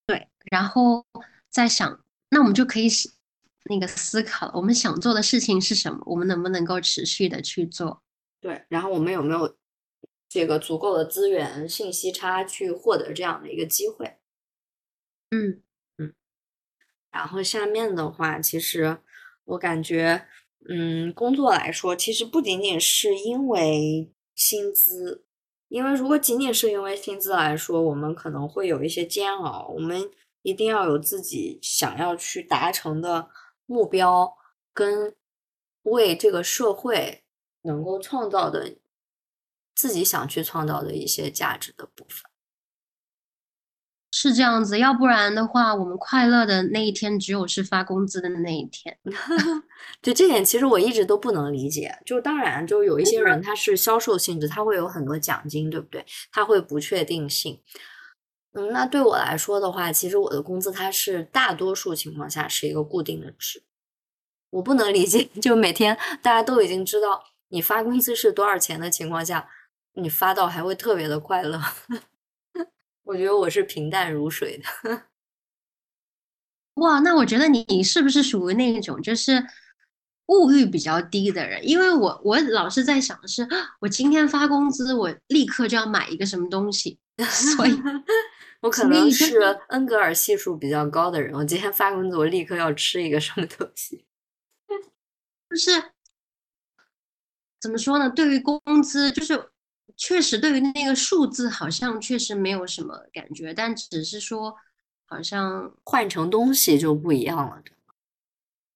[0.07, 1.05] 对，然后
[1.51, 2.89] 再想，那我们就可以
[3.65, 4.53] 那个思考了。
[4.55, 6.03] 我们想做的事情是什么？
[6.07, 8.03] 我们能不能够持续的去做？
[8.41, 9.55] 对，然后我们有没有
[10.31, 14.18] 这个足够的资源、信息差去获得这样的一个机会？
[15.31, 15.63] 嗯
[15.99, 16.15] 嗯。
[17.11, 18.99] 然后下面的话，其实
[19.45, 20.27] 我感觉，
[20.69, 25.25] 嗯，工作来说，其实不仅仅是因为薪资。
[25.69, 29.69] 因为如果仅仅是因为薪资来说，我们可能会有一些煎熬。
[29.75, 30.11] 我们
[30.41, 33.29] 一定要有自己想要去达成的
[33.67, 34.35] 目标，
[34.73, 35.15] 跟
[35.83, 37.23] 为这个社会
[37.63, 38.79] 能够创造的
[39.75, 42.28] 自己想去创造的一些价值的部分。
[44.11, 48.99] 是这样子，要不然的话，我们快乐的那一天只有是发工资的那一天。
[50.03, 51.99] 就这点，其实我一直都不能理解。
[52.07, 56.05] 就当然，就有一些人他是销售性质，他会有很多奖金，对不对？
[56.33, 57.61] 他会不确定性。
[58.55, 63.63] 嗯，那对我来说的话，其实我的工资它是大多数情况下是一个固定的值。
[64.51, 69.49] 我不能理解，就每天大家都已经知道你发工资是多少钱的情况下，
[69.95, 71.61] 你发到还会特别的快乐。
[73.09, 75.07] 我觉得我是平淡如水的，
[76.77, 79.43] 哇，那我觉得你是不是属于那一种就是
[80.27, 81.67] 物欲比较低的人？
[81.67, 83.49] 因为我我老是在想的是，
[83.81, 86.99] 我今天发工资，我立刻就要买一个什么东西，
[87.57, 87.73] 所以，
[88.61, 89.39] 我可能是
[89.71, 91.35] 恩格尔系数比较高的人。
[91.35, 94.05] 我今天发工资，我立刻要吃一个什么东西，
[95.49, 95.93] 就是
[97.59, 98.11] 怎么说呢？
[98.11, 99.51] 对于工资，就是。
[99.99, 104.55] 确实，对于那个数字，好像确实没有什么感觉，但只是说，
[105.07, 107.61] 好像换成东西就不一样了。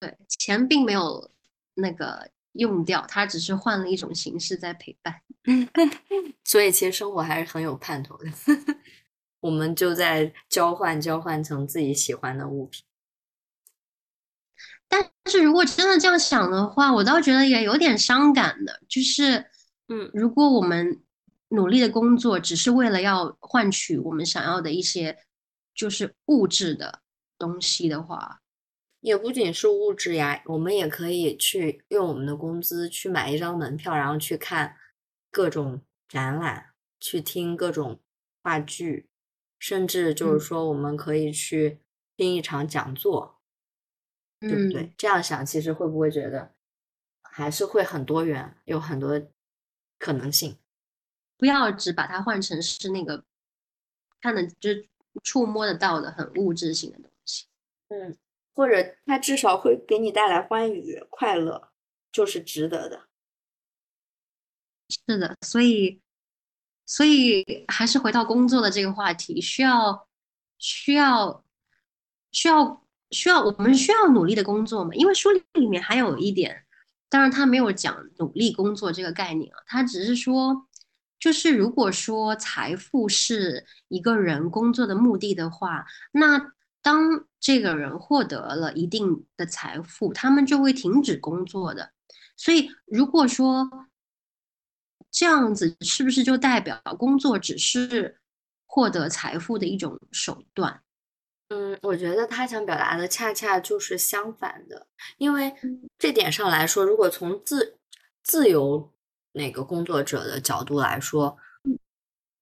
[0.01, 1.31] 对，钱并没有
[1.75, 5.23] 那个用掉，它只是换了一种形式在陪伴。
[6.43, 8.27] 所以，其实生活还是很有盼头的。
[9.39, 12.83] 我们就在交换，交换成自己喜欢的物品。
[14.89, 19.47] 但是如果真的这样想的话，我倒觉得也有点伤感的，就是，
[19.87, 21.01] 嗯，如果我们。
[21.55, 25.19] 努力的工作只是为了要换取我们想要的一些，
[25.75, 27.03] 就是物质的
[27.37, 28.41] 东西的话，
[29.01, 34.77] 也不仅是物质呀，我们也可以去用我们的工资去买一张门票，然后去看
[35.31, 38.01] 各种展览，去听各种
[38.43, 39.11] 话剧，
[39.59, 41.81] 甚至就是说我们可以去
[42.17, 43.41] 听一场讲座，
[44.41, 44.95] 对不对？
[44.97, 46.55] 这样想，其实会不会觉得
[47.23, 49.21] 还是会很多元，有很多
[49.99, 50.57] 可能性？
[51.43, 53.25] 不要只把它换成是那个
[54.21, 54.71] 看的就
[55.25, 57.47] 触摸得到的很物质性的东西，
[57.89, 58.17] 嗯，
[58.55, 61.73] 或者它至少会给你带来欢愉快乐，
[62.13, 63.09] 就是值得的。
[64.89, 66.01] 是的，所以
[66.87, 70.07] 所以还是回到工作的这个话题，需要
[70.59, 71.45] 需要
[72.31, 74.95] 需要需要我们需要努力的工作嘛？
[74.95, 76.65] 因为书里面还有一点，
[77.09, 80.69] 当然他没有讲努力工作这个概念啊，他只是说。
[81.23, 86.53] 就是如果说财富是一个人工作的目的的话，那
[86.83, 91.93] 当这个人获得了一定的财富，他们就会停止工作的。
[92.37, 93.87] 所以，如果说
[95.13, 98.19] 这样子，是不是就代表工作只是
[98.67, 100.83] 获得财富的一种手段？
[101.51, 105.55] 嗯，我觉得他想表达的恰恰就是相反的，因为
[105.97, 107.79] 这点上来说，如果从自
[108.25, 108.93] 自由
[109.33, 111.37] 那个工作者的角度来说，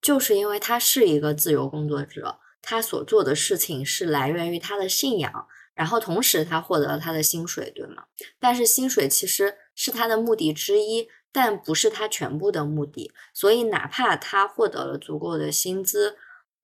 [0.00, 8.04] 就是因为他是一个自由工作者，他所做的事情是来源于他的信仰，然后同时他获得了他的薪水，对吗？
[8.38, 16.16] 但是薪水其实是他的目的之一，但不是他全部的目的，所以哪怕他获得了足够的薪资。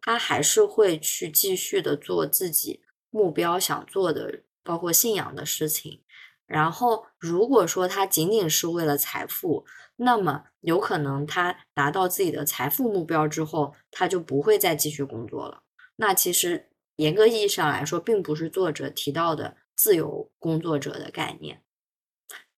[0.02, 6.00] 他还是会去继续的做自己目标想做的，包括信仰的事情。
[6.46, 9.66] 然后，如果说他仅仅是为了财富，
[9.96, 15.62] 那么有可能他达到自己的财富目标之后，他就不会再继续工作了。
[15.96, 21.62] 那其实严格意义上来说，并不是作者提到的自由工作者的概念。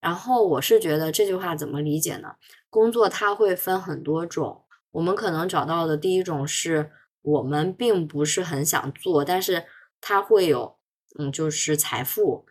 [0.00, 2.36] 然后，我是觉得这句话怎么理解呢？
[2.70, 6.92] 工作它会分很多种，我们可能找到的第一种是。
[7.20, 9.66] 我们并不是很想做，但是
[10.00, 10.78] 它会有，
[11.18, 12.46] 嗯，就是财富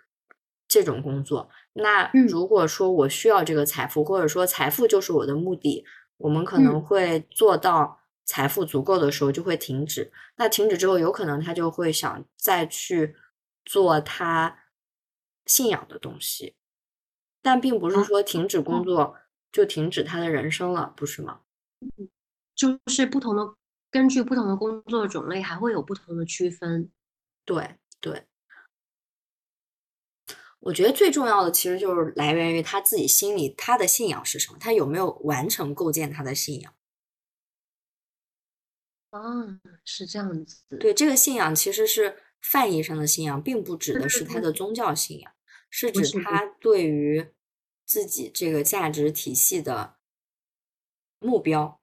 [0.68, 1.50] 这种工作。
[1.78, 5.86] 那如果说我需要这个财富，或者说财富就是我的目的，
[6.18, 10.12] 我们可能会做到财富足够的时候就会停止。
[10.36, 13.16] 那停止之后，有可能他就会想再去
[13.66, 14.58] 做他
[15.46, 16.56] 信仰的东西，
[17.42, 19.16] 但并不是说停止工作
[19.52, 21.40] 就停止他的人生了，不是吗？
[21.98, 22.10] 嗯
[22.56, 23.54] 就是不同的。
[23.90, 26.90] 根据不同的工作种类，还会有不同的区分。
[27.46, 28.26] 对对，
[30.68, 36.74] 我觉得最重要的其实就是来源于他自己心里他的信仰是什么，他有没有完成构建他的信仰。
[39.12, 39.22] 啊，
[39.86, 40.64] 是这样子。
[40.78, 45.32] 对，这个信仰其实是泛义上的信仰，并不指的是他的宗教信仰，
[45.70, 47.32] 是指他对于
[47.86, 49.96] 自己这个价值体系的
[51.20, 51.80] 目标。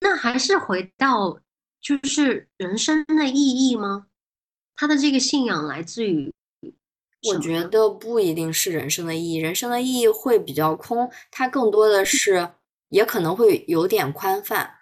[0.00, 1.40] 那还是回到。
[1.80, 4.08] 就是人生的意义吗？
[4.74, 6.34] 他的这个信仰来自于？
[7.24, 12.50] 我觉得不一定是人生的意义，人生的意义会比较空，它更多的是，
[12.90, 14.74] 也可能会有点宽泛，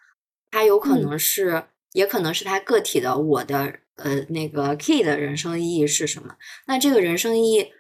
[0.51, 6.37] 它有可能是，也可能是他个体的我的呃那个 key 的人生意义是什么？
[6.67, 7.73] 那这个人生意义，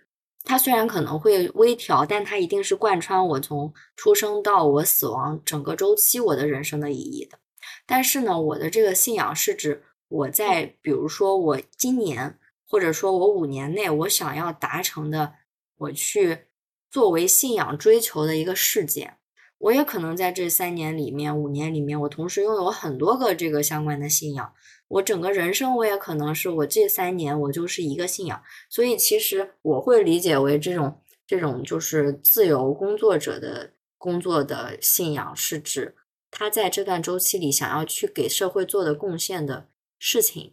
[0.43, 7.39] 它虽然可能会微调，但它一定是贯穿我从出生到我死亡整个周期我的人生的意义的。
[7.85, 15.35] 但是呢，我的这个信仰是指我在，比如说我今年，或者说我五年内，我想要达成的，
[15.77, 16.47] 我去
[16.91, 19.19] 作为信仰追求的一个事件。
[19.59, 24.53] 我也可能在这三年里面、五年里面，我同时拥有很多个这个相关的信仰。
[24.89, 28.43] 我整个人生，我也可能是我这三年我就是一个信仰。
[28.69, 35.97] 所以其实我会理解为这种这种就是自由工作者的工作的信仰是指。
[36.31, 40.53] 他在这段周期里想要去给社会做的贡献的事情，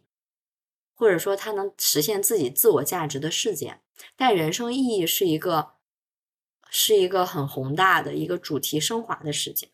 [1.03, 3.81] 或者说他能实现自己自我价值的事件，
[4.15, 5.71] 但人生意义是一个
[6.69, 9.69] 是一个很宏大的一个主题升华的事件。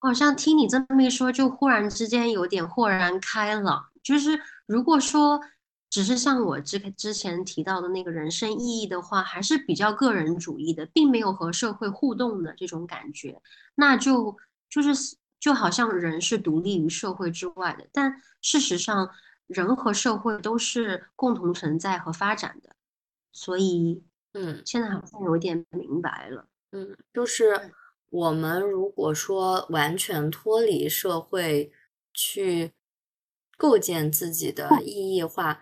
[0.00, 3.86] 好像听你这么一说，就忽然之间有点豁然开朗。
[4.02, 5.40] 就是如果说
[5.88, 13.40] 只是像我之之前提到的那个人生意义的话，还是比较个人主义的，并没有和社会互动的这种感觉。
[13.76, 14.36] 那就
[14.68, 19.08] 就是就好像人是独立于社会之外的，但事实上
[19.46, 22.74] 人和社会都是共同存在和发展的，
[23.32, 27.72] 所以嗯，现在好像有点明白了，嗯，就是
[28.10, 31.72] 我们如果说完全脱离社会
[32.12, 32.72] 去
[33.56, 35.60] 构建自己的意义化，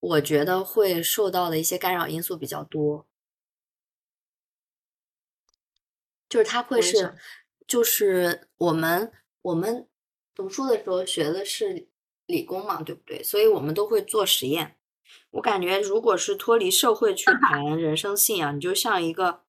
[0.00, 3.06] 我觉得会受到的一些干扰因素比较多。
[6.28, 7.16] 就是他会是，
[7.66, 9.88] 就是我们我们
[10.34, 11.88] 读书的时候学的是
[12.28, 13.22] 理工嘛，对不对？
[13.22, 14.76] 所以我们都会做实验。
[15.30, 19.42] 我感觉，如果是脱离社会去谈 人生信仰，你就像一个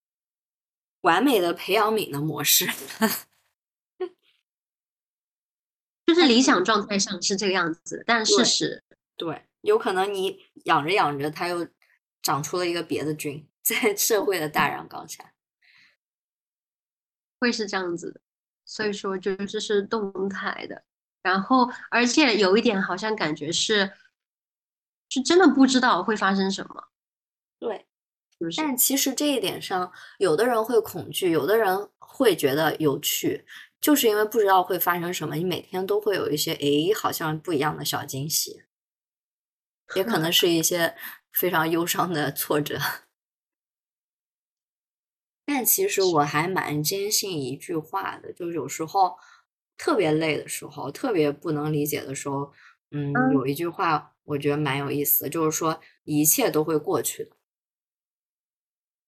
[1.01, 2.65] 完美的培养皿的模式，
[6.05, 8.83] 就是理想状态 上是这个样子，但事实
[9.15, 11.67] 对，有可能你养着养着，它又
[12.21, 15.33] 长出了一个别的菌，在社会的大 染缸下。
[17.39, 18.19] 会是这样子的，
[18.65, 20.83] 所以说就这是动态的，
[21.21, 23.91] 然后而且有一点好像感觉是，
[25.09, 26.89] 是真的不知道会发生什么，
[27.59, 27.85] 对，
[28.51, 28.75] 是但？
[28.77, 33.45] 其实这一点上，有的人会恐惧，有的人会觉得有趣，
[33.81, 38.63] 就是因为不知道会发生什么，你每天都会有一些诶，好像不一样的小惊喜，
[39.95, 40.95] 也可能是一些
[41.33, 42.79] 非常忧伤的挫折。
[45.45, 46.21] 但其实我。
[46.21, 49.17] 还蛮坚信一句话的，就是有时候
[49.79, 52.51] 特别累的时候，特别不能理解的时候，
[52.91, 57.31] 嗯，有一句话我觉得蛮有意思的，就是说一切都会过去的。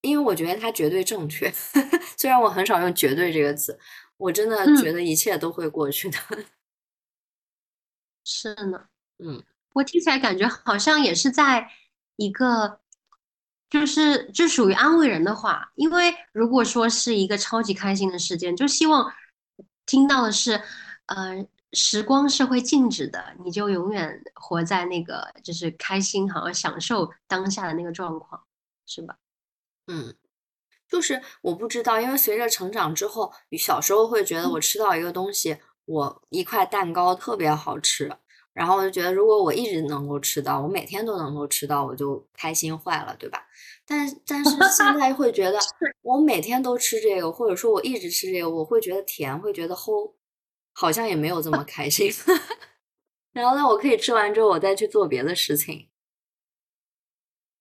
[0.01, 1.51] 因为我觉得它绝对正确，
[2.17, 3.77] 虽然我很少用“绝对”这个词，
[4.17, 6.17] 我真的觉得一切都会过去的。
[8.23, 8.87] 是呢，
[9.19, 9.43] 嗯，
[9.73, 11.69] 我听起来感觉好像也是在
[12.15, 12.79] 一个，
[13.69, 15.71] 就是就属于安慰人的话。
[15.75, 19.13] 因为如果说是一个超级开心的事件，就希望
[19.91, 20.61] 听到的是，
[21.07, 28.41] 呃，时光是会静止的，你就永远活在那个就是开心，好像享受当下的那个状况，
[28.85, 29.17] 是吧？
[29.87, 30.15] 嗯，
[30.87, 38.15] 就是我不知道，因为随着成长之后，小时候会觉得我吃到一个东西，我一块蛋糕特别好吃，
[38.53, 43.45] 然后我就觉得如果我一直能够吃到，我每天都能够吃到，我就开心坏了，对吧？
[43.91, 45.59] 但但是现在会觉得，
[46.01, 50.15] 我每天都吃这个，或者说我一直吃这个，我会觉得甜，会觉得齁，
[50.71, 52.09] 好像也没有这么开心。
[53.33, 55.89] 然后呢，我可以吃完之后，我再去做别的事情，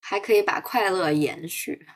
[0.01, 1.89] 还可以把快乐延续。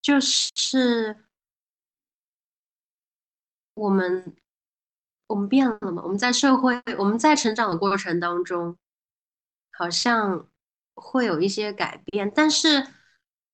[0.00, 1.26] 就是
[3.74, 4.36] 我们，
[5.26, 6.02] 我们变了嘛？
[6.04, 8.78] 我们在社会，我们在成长的过程当中，
[9.72, 10.48] 好像
[10.94, 12.86] 会有一些改变，但是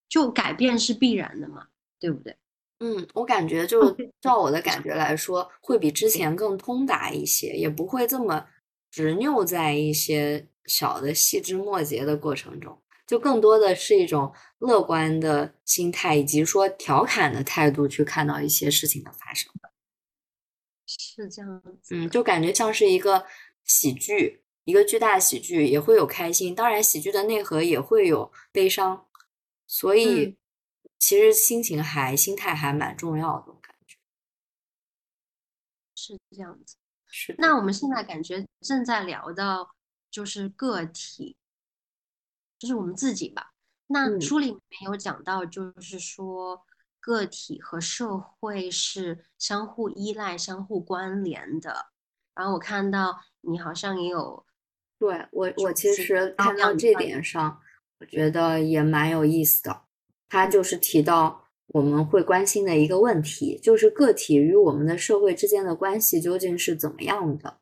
[0.08, 1.68] 就改变是必然的嘛，
[1.98, 2.36] 对不对？
[2.80, 8.46] 嗯，我感觉就照我的感觉来说，会比之前更通达一些，也不会这么
[8.90, 12.80] 执拗在一些小的细枝末节的过程中。
[13.06, 19.50] 就更多的是一种乐观的心态，以及说调侃的态度去看到一些事情的发生。
[20.86, 23.24] 是这样子，嗯，就感觉像是一个
[23.64, 26.54] 喜剧，一个巨大的喜剧，也会有开心。
[26.54, 29.08] 当然，喜剧的内核也会有悲伤，
[29.66, 30.36] 所以
[30.98, 33.96] 其实心情还心态还蛮重要的感觉。
[35.94, 37.34] 是这样子，是。
[37.38, 39.74] 那我们现在感觉正在聊到
[40.10, 41.34] 就是个体。
[42.58, 43.54] 就是我们自己吧。
[43.86, 46.66] 那书里面有讲到，就是说
[47.00, 51.86] 个体和社会是相互依赖、相互关联的。
[52.34, 54.44] 然后我看到你好像也有，
[54.98, 57.58] 对我，我其实看到这点上，
[58.00, 59.82] 我觉得也蛮有意思的。
[60.28, 67.58] 他就是提到我们会关心的一个问题，就是个体与我们的社会之间的关系究竟是怎么样的？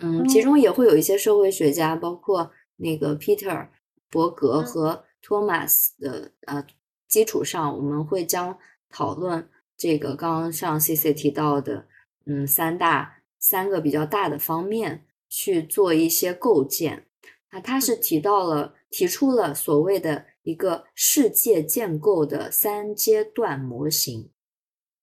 [0.00, 3.68] 嗯，其中也会有一些社会学家，包括那个 Peter。
[4.10, 6.64] 伯格和托马斯的呃
[7.06, 8.58] 基础上，我们会将
[8.88, 11.86] 讨论这个刚刚像 C C 提到的，
[12.24, 17.06] 嗯，三大三个比较大的方面去做一些构建。
[17.50, 24.30] 啊他是提到了提出了所谓的一个世界建构的三阶段模型。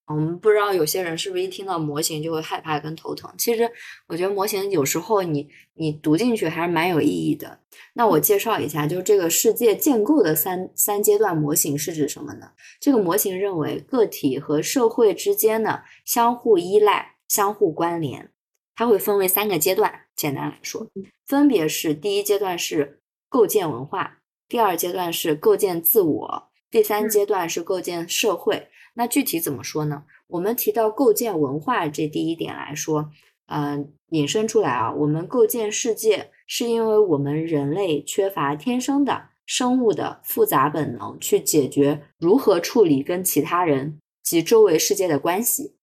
[0.07, 3.33] 我们不知道有些人是不是一听到模型就会害怕跟头疼。
[3.39, 3.67] 其实
[4.05, 7.59] 我觉得模型有时候你你读进去还是蛮有意义的。
[7.93, 12.51] 那我介绍一下，就是这个世界建构的三三阶段模型是指什么呢？
[12.79, 18.31] 这个模型认为个体和社会之间呢相互依赖、相互关联，
[18.75, 20.04] 它会分为三个阶段。
[20.15, 20.87] 简单来说，
[21.25, 28.69] 分别是第一阶段是构建文化，第二阶段是构建自我，第三阶段是构建社会。
[28.93, 30.03] 那具体怎么说呢？
[30.27, 33.11] 我们提到构建文化这第一点来说，
[33.47, 45.74] 嗯，引申出来啊，我们构建世界是因为我们人类缺乏天生的生物的复杂本能，去解决如何处理跟其他人及周围世界的关系。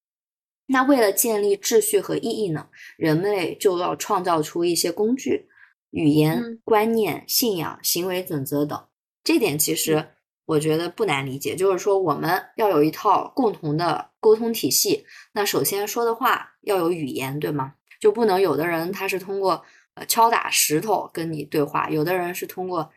[0.66, 5.48] 那为了建立秩序和意义呢，人类就要创造出一些工具、
[5.90, 8.86] 语言、观念、信仰、行为准则等。
[9.24, 10.08] 这点其实。
[10.44, 15.06] 我觉得不难理解，就是说我们要有一套共同的沟通体系。
[15.34, 17.74] 那首先说的话要有语言，对吗？
[18.00, 22.90] 就不能有的人他是通过呃敲打石头跟你对话，有的人是通过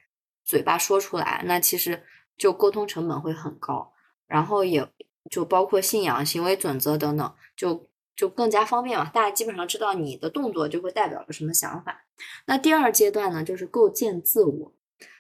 [0.44, 2.04] 嘴巴说出来，那其实
[2.36, 3.94] 就沟通成本会很高。
[4.28, 4.86] 然后也
[5.30, 9.10] 就包括信仰、行为准则等等，就就更加方便嘛。
[9.14, 12.06] 大家基本上知道你的动作就会代表着什么想法。
[12.46, 14.74] 那第二阶段呢，就是构建自我。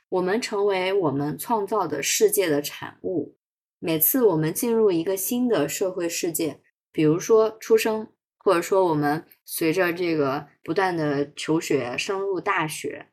[0.10, 3.36] 我们成为我们创造的世界的产物。
[3.80, 6.62] 每次我们进入一个新的社会世界，
[6.92, 8.08] 比如说出生，
[8.38, 13.08] 或者说我们随着这个不断的求学，升入大学，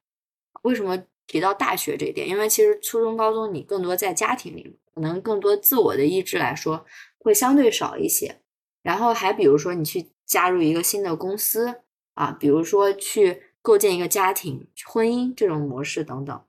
[0.63, 6.87] 为什么提到大学这一点，因为其实初中、高中你更多在家庭里，可能更多自我的意志来说
[7.19, 8.42] 会相对少一些。
[8.83, 11.83] 然后还比如说你去加入一个新的公司
[12.15, 16.43] 啊，比如说去构建一个家庭、婚姻这种模式等等，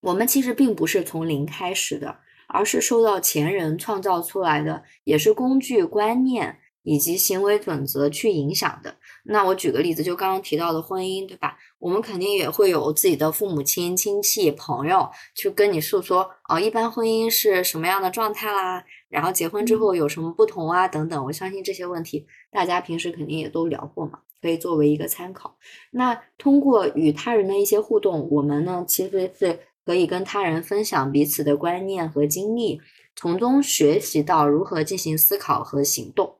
[0.00, 6.58] 我们其实并不是从零开始的，而是受到前人创造出来的，也是工具、观念。
[6.84, 8.96] 以及行为准则去影响的。
[9.22, 11.56] 那我举个例子，就刚刚提到的婚姻，对吧？
[11.78, 18.84] 我们肯定也会有自己的父母亲、亲戚、朋友去跟你诉说，哦，一般婚姻是什么样的状态啦？
[19.12, 20.88] 然后结婚之后有什么不同啊？
[20.88, 21.24] 等等。
[21.26, 25.58] 我相信这些问题大家平时肯定也都聊过嘛，可以作为一个参考。
[25.90, 32.80] 那通过与他人的一些互动，我们呢其实是可以跟他人分享彼此的观念和经历，
[33.14, 36.38] 从中学习到如何进行思考和行动。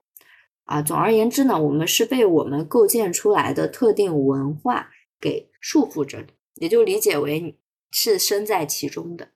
[0.65, 7.59] 啊，总而言之呢，我们是被我们构建出来的特定文化给束缚着的，也就理解为
[7.91, 9.29] 是身在其中的。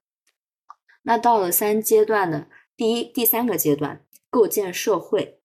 [1.02, 5.40] 那到了三阶段的第一、第三个阶段，构建社会，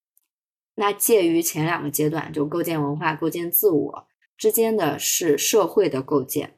[0.76, 4.08] 那介于前两个阶段，就构建文化、构建自我
[4.38, 6.58] 之间的是社会的构建。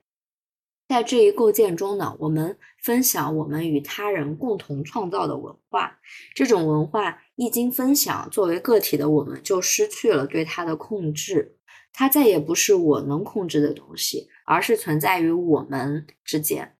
[0.88, 6.00] 在这一构建中呢，我们分享我们与他人共同创造的文化。
[6.34, 11.56] 这种文化一经分享，作为个体的我们就失去了对它的控制，
[11.94, 16.76] 它再也不是我能控制的东西，而是存在于我们之间，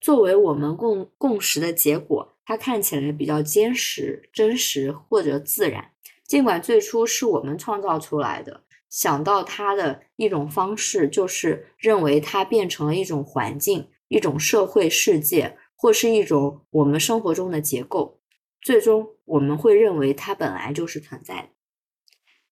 [0.00, 2.33] 作为我们共共识的结果。
[2.44, 5.92] 它看起来比较坚实、真实或者自然，
[6.26, 8.62] 尽管最初是我们创造出来的。
[8.90, 18.20] 想到它的一种方式，就是认为它变成了一种环境、一种社会世界，或是一种我们生活中的结构。
[18.62, 21.48] 最终，我们会认为它本来就是存在的。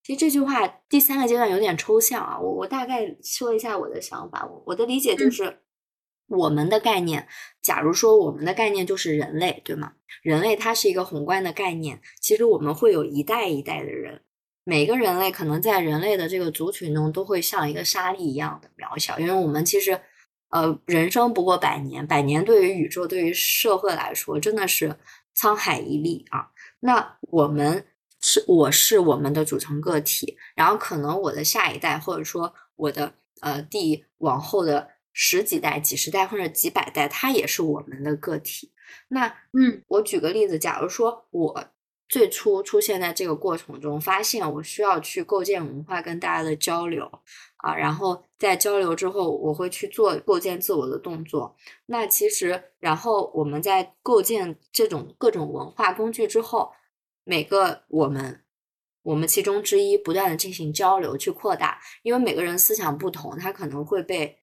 [0.02, 4.44] 其实这句话第三个阶段有点抽象啊，我我大概说一下我的想法。
[4.44, 5.61] 我我的理解就是，
[6.32, 7.28] 我们的概念，
[7.60, 9.92] 假如说我们的概念就是人类，对吗？
[10.22, 14.22] 人类它是一个宏观的概念，其实我们会有一代一代的人。
[14.64, 20.00] 每个人类可能在人类的这个族群中都会像一个沙粒一样的渺小，因为我们其实，
[20.50, 24.96] 呃，人生不过百年，百年对于宇宙、对于社会来说真的是
[25.36, 26.48] 沧海一粟啊。
[26.78, 27.84] 那我们
[28.20, 38.72] 是我是我们的组成个体，然后可能我的下一代，或者说我的呃第往后的十几代、几十代或者几百代，它也是我们的个体。
[39.08, 41.64] 那嗯，我举个例子，假如说我。
[42.08, 47.10] 最初出现在这个过程中，发现我需要去构建文化跟大家的交流
[47.56, 51.56] 啊，然后在交流之后，我会去做构建自我的动作。
[51.86, 56.70] 那其实，然后我们在构建这种各种文化工具之后，
[57.24, 58.44] 每个我们
[59.04, 64.36] 我们其中之一不断的进行交流去扩大，因为每个人思想不同，他可能会被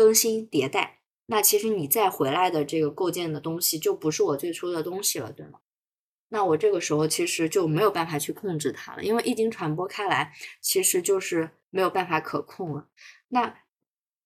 [0.00, 1.00] 更新迭代。
[1.26, 5.58] 那其实你再回来的这个构建的东西，就不是我最初的东西了，对吗？
[6.30, 10.32] 那我这个时候其实就没有办法去控制它了，因为一经传播开来，
[10.62, 12.88] 其实就是没有办法可控了。
[13.28, 13.58] 那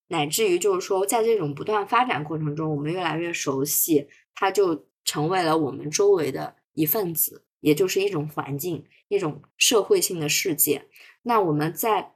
[0.06, 10.86] 乃至于就是说，在这种不断发展过程中，我们越来越熟悉，它就成为了我们周围的一份子，也就是一种环境，一种社会性的世界。
[11.22, 12.14] 那我们在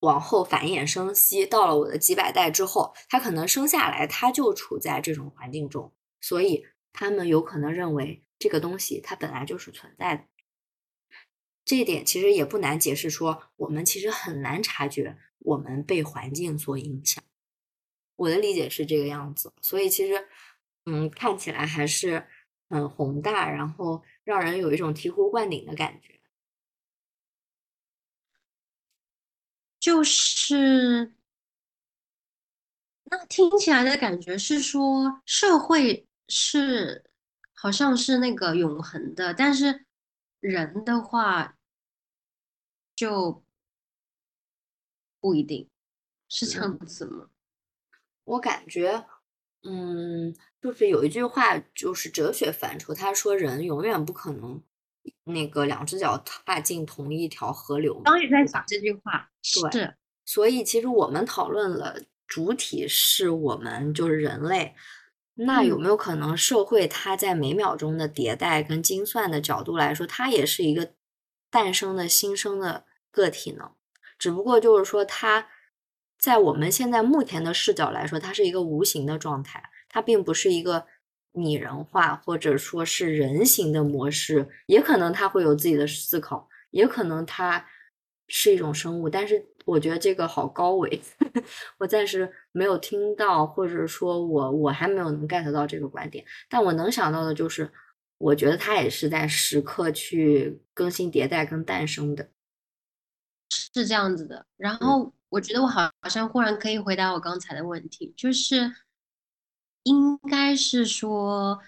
[0.00, 8.24] 往后繁衍生息，到了我的几百代之后，它可能生下来，它就处在这种环境中，所以他们有可能认为。
[8.42, 10.24] 这个东西它本来就是存在的，
[11.62, 13.10] 这一点其实也不难解释。
[13.10, 17.22] 说我们其实很难察觉我们被环境所影响。
[18.16, 20.26] 我的理解是这个样子，所以其实，
[20.86, 22.26] 嗯，看起来还是
[22.70, 26.19] 很宏大，然后让人有一种醍醐灌顶的感觉。
[29.80, 31.12] 就是，
[33.04, 37.04] 那听起来的感觉是说社会是。
[37.62, 39.84] 好像是那个永恒的，但是
[40.40, 41.58] 人的话
[42.96, 43.44] 就
[45.20, 45.68] 不一定
[46.26, 47.28] 是这样子吗？
[48.24, 49.04] 我感觉，
[49.62, 54.62] 嗯，就是有一句话，就是哲学范畴，他说人永远不可能
[55.24, 58.00] 那个两只脚踏进同一条河流。
[58.02, 59.94] 刚也在讲这句话，是。
[60.24, 64.74] 所以其实我们讨论了主体是我们，就是人类。
[65.34, 70.92] 那有没有可能，社会它在每秒钟的迭代跟精算的角度来说，它也是一个
[71.50, 73.72] 诞生的新生的个体呢？
[74.18, 75.48] 只不过就是说，它
[76.18, 80.86] 在我们现在目前的视角来说，它是一个无形的状态，它并不是一个
[81.32, 84.48] 拟人化或者说是人形的模式。
[84.66, 87.64] 也可能它会有自己的思考，也可能它
[88.28, 89.46] 是一种生物，但是。
[89.66, 91.00] 我觉得这个好高维，
[91.78, 96.24] 我暂时没有听到，或者说我我还没有能 get 到这个观点。
[96.48, 97.70] 但我能想到的就是，
[98.18, 102.26] 我觉得它也是在时刻去更新迭代跟诞生的，
[103.50, 104.44] 是这样子的。
[104.56, 108.72] 然后我觉得我好好像忽然可以回答我刚才的问题，就是
[109.84, 111.60] 应该是说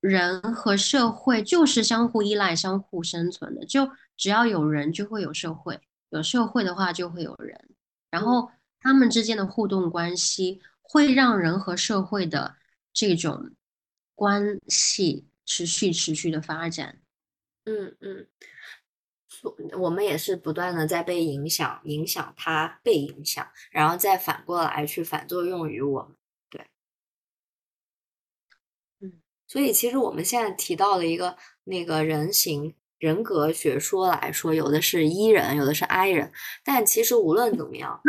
[0.00, 5.80] 人和社会就是相互依赖、相互生存的，就只要有人就会有社会。
[6.10, 7.70] 有社会的话，就会有人，
[8.10, 8.50] 然后
[8.80, 12.56] 他们之间的互动关系会让人和社会的
[12.92, 13.52] 这种
[14.14, 17.00] 关系持续持续的发展。
[17.64, 18.26] 嗯嗯，
[19.78, 26.14] 我们也是不断的在被影响，影响他被影响，然后再反过来去反作用于我们。
[26.50, 26.66] 对，
[29.00, 32.74] 嗯，所以其实我们现在提到了一个那个人形。
[32.98, 36.30] 人格学说来说，有的是 E 人，有的是 I 人，
[36.64, 38.00] 但其实无论怎么样，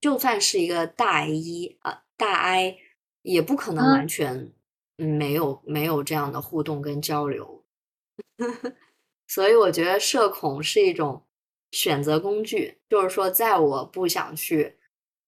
[0.00, 2.76] 就算是一个大 E 啊大 I，
[3.22, 4.52] 也不可能完全
[4.96, 7.64] 没有没有这样的互动跟交流。
[9.28, 11.24] 所以我觉得社恐是一种
[11.70, 14.76] 选择工具，就是说，在我不想去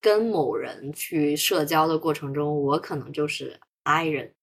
[0.01, 4.33] 跟某人去社交的过程中，我可能就是 I 人。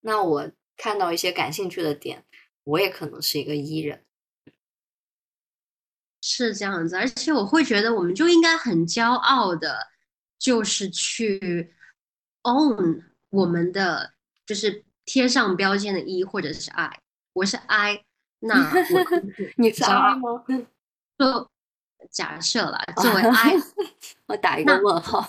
[0.00, 2.24] 那我看到一些感兴趣的点。
[2.64, 4.04] 我也可能是一个 E 人，
[6.20, 9.88] 是这样子，而且我会觉得，我们就应该很骄傲的，
[10.38, 11.74] 就是去
[12.42, 14.12] own 我们的，
[14.44, 17.00] 就是贴上标签的 E 或者是 I，
[17.32, 18.04] 我是 I，
[18.40, 19.04] 那我
[19.56, 20.44] 你是 I 吗？
[21.18, 21.50] 就
[22.10, 23.54] 假设了，作为 I，
[24.26, 25.28] 我打一个问号。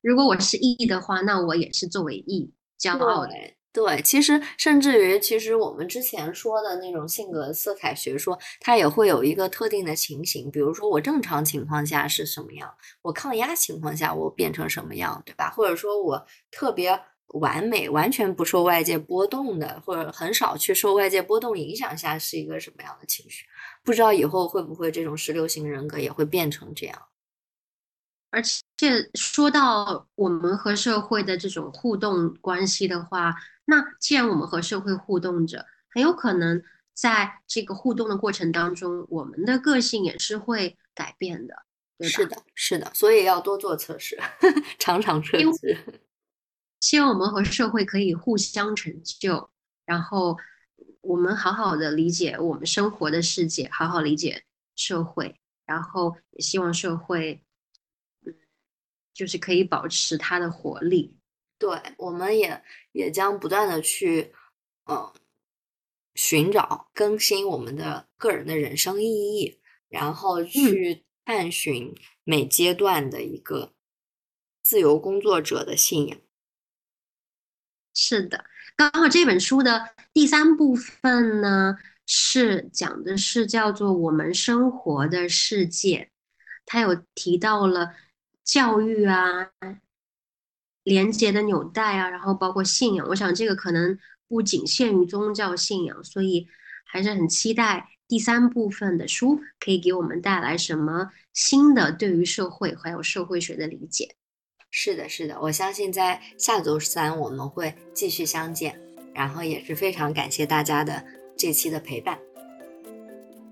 [0.00, 2.50] 如果我是 E 的话，那我也是作为 E
[2.80, 3.34] 骄傲的。
[3.72, 12.68] 对，其实甚至于，其实我们之前说的那种性格色彩学说，它也会有一个特定的情形，比如说我正常情况下是什么样，
[13.02, 15.50] 我抗压情况下我变成什么样，对吧？
[15.50, 17.00] 或者说我特别
[17.34, 23.44] 完美，完全不受外界波动的，或者很少去受外界波动影响下是一个什么样的情绪？
[23.84, 26.98] 不知道以后会不会这种十六型人格也会变成这样？
[28.30, 36.62] 而且说到我们和社会的这种互动关系的话，那既然我们和社会互动着，很有可能
[36.94, 41.54] 在这个互动的过程当中，我们的个性也是会改变的，
[41.98, 42.14] 对吧？
[42.14, 44.16] 是的，是的，所以要多做测试，
[44.78, 46.00] 常常测试。
[46.78, 49.50] 希望我们和社会可以互相成就，
[49.84, 50.38] 然后
[51.00, 54.44] 我们好好的理解我们生活的世界，好好理解
[54.76, 57.42] 社会，然后也希望社会。
[59.20, 61.14] 就是可以保持它的活力，
[61.58, 64.32] 对，我们也也将不断的去，
[64.86, 65.12] 嗯，
[66.14, 69.60] 寻找更新我们的个人的人生意义，
[69.90, 71.94] 然后去探寻
[72.24, 73.74] 每阶段的一个
[74.62, 76.18] 自由工作者的信仰。
[77.92, 86.10] 是的，刚好这本书的第三部分呢，是讲的是叫做我们生活的世界，
[86.64, 87.94] 它有提到了。
[88.50, 89.50] 教育啊，
[90.82, 93.96] 连接的纽带啊，然后包括信仰，我想这个可能
[94.28, 96.48] 不仅限于宗教信仰，所以
[96.84, 104.16] 还是很期待第三部分的书可以给我们带来什么新的对于社会还有社会学的理解。
[104.72, 108.80] 是的，是的，我相信在下周三我们会继续相见，
[109.14, 111.04] 然后也是非常感谢大家的
[111.36, 112.18] 这期的陪伴。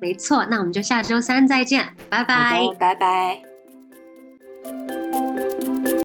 [0.01, 3.48] 没错，那我们就下周三再见，拜拜，拜拜。
[4.69, 5.08] Thank you.